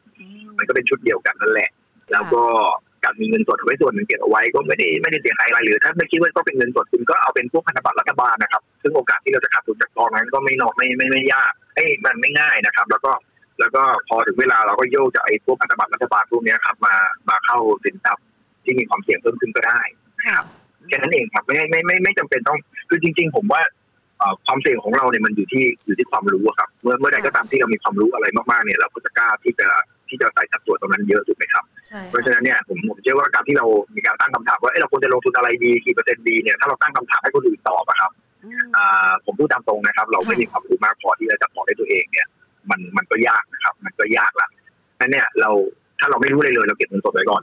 [0.58, 1.70] มันก็เป็นชุดเดียวกันนั่นแหละ
[2.12, 2.44] แล้วก็
[3.04, 13.12] การมีเงินสดเอาไว้ส่วนหนึ่งเก็บเอาไว้ก็ไม่ได้ไม่ได้เสียหายอะไรหรือถ้าไม่คิดว่าก็เป็นเงินสดคุณก็เอาเป็นพวกพันธบัตรรัฐบาลนะครับ ซึ่งโอกาสที่เราจะขาดทุนจากกองนั้นก็ไม่นอกไม่ไม่ไม่ยากเอ้ยมันไม่ง่ายนะครับ แล้วก็
[13.60, 16.96] แล้วก็พอถึงเวลาเราก็โยกจากไอ้พวกพันธบัตรรัฐบาลพวกเนี้ยครับมา
[17.30, 18.26] มาเข้าสินทรัพย์
[18.64, 19.80] ที่มีความเสี่ยงเพิ่มขึ้นก็ได้
[20.26, 20.40] ค่ะ
[20.88, 23.79] แค่นั้นเองครับไม่ไม่ไม่ไม่จำเป็นต้องคือจริง ๆ ผมว่าเอ่อ
[24.46, 29.68] ความเสี่ยงของเราเนี่ยมันอยู่ที่อยู่ที่ความรู้อะครับ เมื่อเมื่อใดก็ตามที่เรามีความรู้อะไรมากๆเนี่ยเราก็จะกล้าที่จะ
[30.10, 33.66] ที่จะใส่สัดส่วนตรงนั้นเยอะถูกไหมครับใช่เพราะฉะนั้นเนี่ยผมผมเชื่อว่าการที่เรา
[33.96, 38.12] มีการตั้งคำถามว่าเอ้เราควรจะลงทุนอะไรดีกี่เปอร์เซ็นต์ดีเนี่ยถ้าเราตั้งคำถามให้คนอื่นตอบอะครับ
[38.46, 42.28] อืมอ่าผมพูดตามตรงนะครับ เราไม่มีความรู้มากพอที่จะตอบได้ตัวเองเนี่ย
[42.70, 44.48] มันมันก็ยากนะครับ มันก็ยากละ
[45.00, 45.50] นั่นเนี่ยเรา
[46.00, 47.42] ถ้าเราไม่รู้เลยเลยเราเก็บเงินสดไว้ก่อน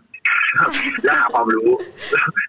[1.05, 1.70] แล้วหาความรู้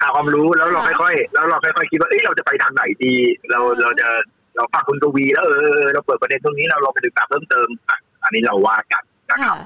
[0.02, 3.16] หาความรู้แล้วเราค่อยๆแล้วเราค่อยๆคิดว่าเอ้ยเราจะไปทางไหนดี
[3.52, 4.08] เราเราจะ
[4.56, 7.68] เราฟังคุณกวีแล้วเออเราเปิดประเด็นตรงนี้เราลองไปศึกษาเพิ่มเติม
[8.24, 9.58] อันนี้เราว่ากันนะครับ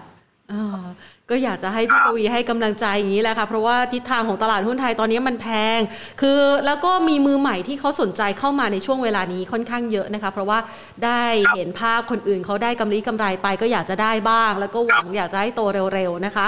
[1.29, 5.79] ก็อยากจะให้พี่กวีให้กำลังใจอย่างนี้แหละค่ะเพราะว่าทิศทางของตลาดหุ้นไทยตอนนี้มันแพง
[6.21, 10.59] คือแล้วก็มีมือใหม่ที่เขาสนใจเข้ามาในช่วงเวลานี้ค่อนข้างเยอะนะคะ เพราะว่า
[11.05, 11.23] ได้
[11.55, 15.61] เห็นภาพคนอื่นเขาได้กำไรกำไรไป ก็อยากจะได้บ้าง แล้วก็หวังอยากจะให้โต
[15.93, 16.47] เร็วๆนะคะ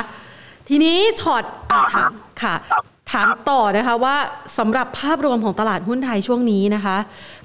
[0.70, 2.12] ทีนี้ช็อตอะถาม
[2.44, 4.16] ค่ะครับถามต่อนะคะว่า
[4.60, 6.98] สำหรับภาพรวมของตลาดหุ้นไทยช่วงนี้นะคะ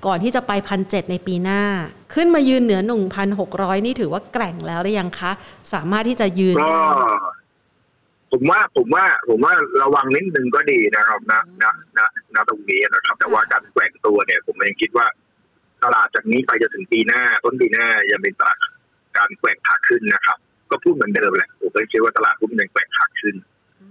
[0.06, 1.62] ก่อนที่จะไปพันเในปีหน้า
[2.14, 2.80] ขึ้นมายืนเหนือ
[3.34, 5.32] 1,600 นี่ถือว่าแกร่งแล้วหรือยังคะ
[5.72, 6.76] สามารถที่จะยืนก็
[8.32, 15.06] ผมว่าผมว่าผมว่าระวังนิดนึงก็ดีนะครับนะนะนะนะตรงนี้นะครับ แต่ว่าการแกว่งตัวเนี่ย ผมเองคิดว่า
[15.84, 18.58] ตลาดจากนี้ไปจะถึงปีหน้า ต้นปีหน้ายังเป็นตลาด
[19.16, 20.38] การแกว่งขาขึ้นนะครับ
[20.70, 23.34] ก็พูดเหมือนเดิมแหละผมก็คิดว่าตลาดหุ้นยังแกว่งขาขึ้น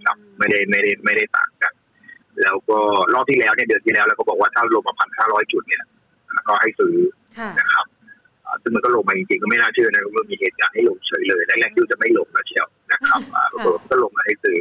[0.06, 1.74] ครับไม่ได้ไม่ได้ไม่ได้ต่างกัน
[2.42, 2.80] แล้วก็
[3.14, 5.84] รอบที่แล้วเนี่ยเดือนที่แล้วเราก็บอกว่าถ้าลงมาพันห้าร้อยจุดเนี่ย
[6.48, 6.96] ก็ให้ซื้อ
[7.40, 7.86] ค่ะนะครับ
[8.46, 14.58] อ่าซึ่งมันก็ลงมาจริงๆก็ไม่น่าเชื่อนะว่ามีเหตุการณ์ให้ลงเฉยเลยแรกๆที่จะไม่ลงนะเชียวนะครับอ่าค่ะก็ลงมาให้ซื้อ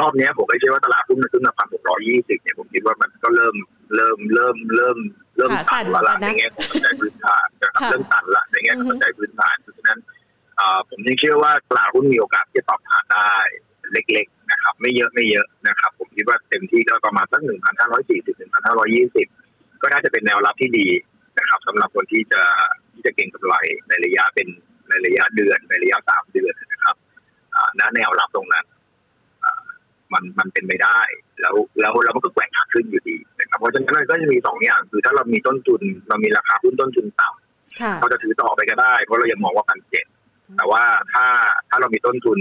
[0.00, 3.54] รอบเนี้ยผมก็เชื่อว่าตลาดหุ้นมันขึ้นมาพันหกร้อยยี่สิบเนี่ยผมคิดว่ามันก็เริ่ม
[3.96, 4.96] เริ่มเริ่มเริ่ม
[5.36, 10.21] เริ่มขาสั่ตันนแล้วล่ะเหมืในอนกันนะแง่ของปัจจัยพื้นฐานนะครับค่ะเริ่มตันละในแง่ของอือฮึปัจจัยพื้นฐานเพราะฉะนั้นอ่า
[10.90, 13.30] ผมยังเชื่อว่าตลาดหุ้นมีโอกาสที่จะปรับฐานได้
[13.92, 19.26] เล็ก ๆ นะครับ ไม่เยอะไม่เยอะนะครับ ผมคิดว่าเต็มที่ก็ประมาณสักหนึ่งพันห้าร้อยสี่สิบหนึ่งพันห้าร้อยยี่สิบ
[19.82, 20.86] ก็น่าจะเป็นแนวรับที่ดี
[21.38, 22.42] นะครับสำหรับคนที่จะ
[22.92, 23.54] ที่จะเก็งกำไร
[23.88, 24.48] ในระยะเป็น
[24.88, 26.96] ในระยะเดือนในระยะสามเดือนนะครับ
[27.54, 28.64] อ่าณแนวรับตรงนั้น
[30.12, 31.00] มันมันเป็นไม่ได้
[31.40, 37.28] แล้วแล้วแล้วมันก็แกว่งขาขึ้นอยู่ดีนะครับเพราะฉะนั้นมันก็จะมีสองอย่าง คือถ้าเรามีต้นทุนเรามีราคาหุ้นต้นทุนต่
[37.80, 40.06] ค่ะำเราจะถือต่อไปก็ได้ เพราะเรายังมองว่าพันเจ็ด
[40.56, 40.82] แต่ว่า
[41.12, 41.26] ถ้า
[41.68, 42.38] ถ้าเรามีต้นทุน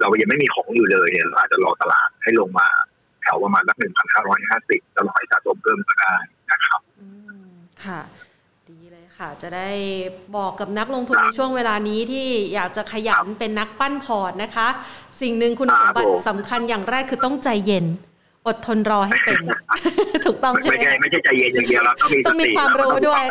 [0.00, 2.68] เรายังไม่มีของอยู่เลยเนี่ยเราอาจจะรอตลาดให้ลงมา
[3.22, 6.14] แถวประมาณสักหนึ่งพันห้าร้อยห้าสิบแล้วเราให้สะสมเพิ่มก็ได้
[6.50, 7.08] นะครับอื
[7.46, 7.54] ม
[7.84, 8.00] ค่ะ
[8.70, 9.68] ดีเลยค่ะ จะได้
[10.36, 14.68] บอกกับนักลงทุนในช่วงเวลานี้ที่อยากจะขยันเป็นนักปั้นพอร์ตนะคะ
[15.22, 17.86] สิ่งหนึ่งคุณสมบัติครับผมสำคัญอย่างแรกคือต้องใจเย็น
[18.46, 19.42] อดทนรอให้เป็น
[20.26, 23.24] ถูกต้องใช่ไม่ไหมใช่ไม่ใช่ใจเย็นอย่างเดียวเราต้องมีสต้องมีติความรู้ด้วย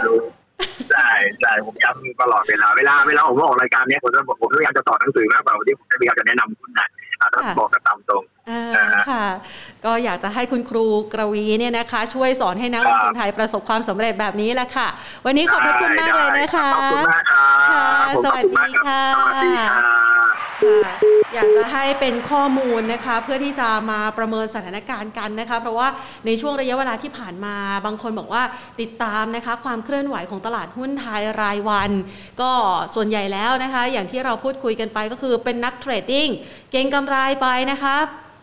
[0.92, 1.10] ใช่
[1.42, 6.88] ใช่ผมย้ำตลอดเวลาเวลาเวลาผมออกรายการเนี้ยผมจะบอกผมพยายามจะต่อหนังสือมากกว่าที่ผมจะพยายามจะแนะนำคุณนะ
[7.34, 8.24] ต้องบอกกันตามตรง
[9.10, 9.26] ค่ะ
[9.86, 14.88] ก็อยากจะให้คุณครูกระวีเนี่ยนะคะ ช่วยสอนให้นักลงทุนไทยประสบความสำเร็จแบบนี้แหละค่ะ
[15.26, 17.86] วันนี้ขอบพระคุณมากเลยนะคะขอบคุณมากครับค่ะ
[18.16, 19.74] ผมสวัสดีขอบณมากรับค่ะสวัสดีค่ะ
[20.64, 20.96] ค่ะ
[21.34, 25.88] อยากจะให้เป็นข้อมูลนะคะ เพื่อที่จะมาประเมินสถานการณ์กันนะคะ เพราะว่า
[26.26, 28.44] ในช่วงระยะเวลาที่ผ่านมาบางคนบอกว่า
[28.82, 31.92] ติดตามนะคะ ความเคลื่อนไหวของตลาดหุ้นไทยรายวัน
[32.42, 32.52] ก็
[32.96, 36.28] ส่วนใหญ่แล้วนะคะ อย่างที่เราพูดคุยกันไปก็คือเป็นนักเทรดดิ้ง
[36.72, 37.98] เก็งกำไรไปนะคะ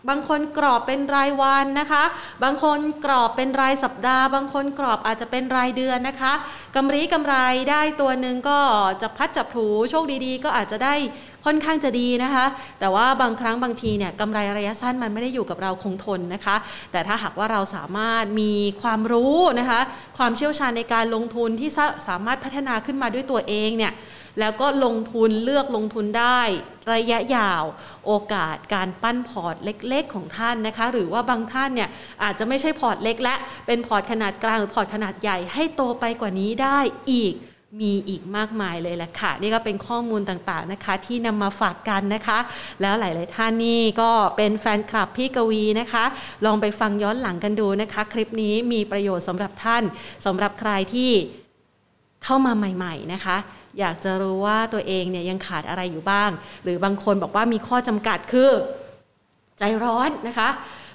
[0.09, 2.03] บางคนกรอบเป็นรายวันนะคะ
[2.43, 6.33] บางคนกรอบเป็นรายสัปดาห์ บางคนกรอบอาจจะเป็นรายเดือนนะคะ
[6.75, 7.35] กำไรกำไร
[7.71, 8.59] ได้ตัวหนึ่งก็
[9.01, 10.95] จะพัดจับถูโชคดีๆ ก็อาจจะได้
[11.45, 12.45] ค่อนข้างจะดีนะคะ
[12.79, 16.55] แต่ว่าบางครั้งบางทีเนี่ยกำไรระยะสั้นมันไม่ได้อยู่กับเราคงทนนะคะ
[16.91, 19.79] แต่ถ้าหากว่าเราสามารถมีความรู้นะคะ
[20.17, 23.93] ความเชี่ยวชาญในการลงทุนที่สาสามารถพัฒนาขึ้นมาด้วยตัวเองเนี่ย
[24.39, 26.41] แล้วก็ลงทุนเลือกลงทุนได้
[26.93, 27.63] ระยะยาว
[28.05, 31.89] โอกาสการปั้นพอร์ตเล็ก ๆ ของท่านนะคะ หรือว่าบางท่านเนี่ย
[32.23, 33.35] อาจจะไม่ใช่พอร์ตเล็กและ
[33.67, 36.79] เป็นพอร์ตขนาดกลางหรือพอร์ตขนาดใหญ่ให้โตไปกว่านี้ได้
[37.11, 37.35] อีก
[37.81, 42.39] มีอีกมากมายเลยแหละค่ะ นี่ก็เป็นข้อมูลต่างๆนะคะ ที่นำมาฝากกันนะคะ
[42.81, 46.03] แล้วหลาย ๆ ท่านนี่ก็เป็นแฟนคลับพี่กวีนะคะ
[46.45, 49.83] ลองไปฟังย้อนหลังกันดูนะคะ คลิปนี้มีประโยชน์สำหรับท่าน
[50.25, 51.11] สำหรับใครที่
[52.23, 53.37] เข้ามาใหม่ ๆ นะคะ
[53.79, 56.29] อยากจะรู้ว่าตัวเองเนี่ยยังขาดอะไรอยู่บ้าง
[56.63, 58.49] หรือบางคนบอกว่ามีข้อจำกัดคือ
[59.59, 60.49] ใจร้อนนะคะ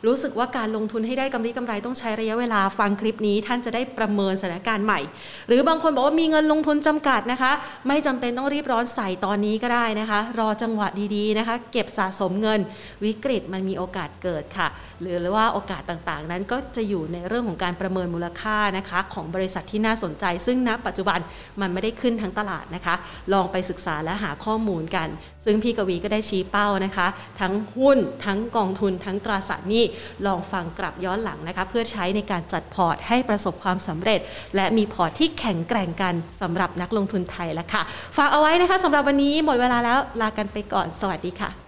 [0.07, 5.01] รู้สึกว่าการลงทุนให้ได้กำไรกำไรต้องใช้ระยะเวลาฟังคลิปนี้ท่านจะได้ประเมินสถานการณ์ใหม่
[5.49, 7.53] หรือบางคนบอกว่ามีเงินลงทุนจำกัดนะคะ
[7.89, 12.61] ไม่จำเป็นต้องรีบร้อนใส่ตอนนี้ก็ได้นะคะ รอจังหวะดีๆนะคะ เก็บสะสมเงิน
[13.05, 14.69] วิกฤตมันมีโอกาสเกิดค่ะ
[15.01, 21.19] หรือว่าโอกาสต่างๆ นั้นก็จะอยู่ในเรื่องของการประเมินมูลค่านะคะ ของบริษัทที่น่าสนใจ ซึ่งณปัจจุบัน
[21.61, 22.95] มันไม่ได้ขึ้นทั้งตลาดนะคะ
[23.33, 25.09] ลองไปศึกษาและหาข้อมูลกัน
[25.47, 27.07] ซึ่งพี่กวีก็ได้ชี้เป้านะคะ
[27.41, 29.85] ทั้งหุ้นทั้งกองทุนทั้งตราสารหนี้
[30.27, 34.21] ลองฟังกลับย้อนหลังนะคะ เพื่อใช้ในการจัดพอร์ตให้ประสบความสำเร็จ
[34.57, 37.83] และมีพอร์ตที่แข็งแกร่งกันสำหรับนักลงทุนไทยแล้วค่ะ
[38.17, 41.66] ฝากเอาไว้นะคะสำหรับวันนี้หมดเวลาแล้วลากันไปก่อนสวัสดีค่ะ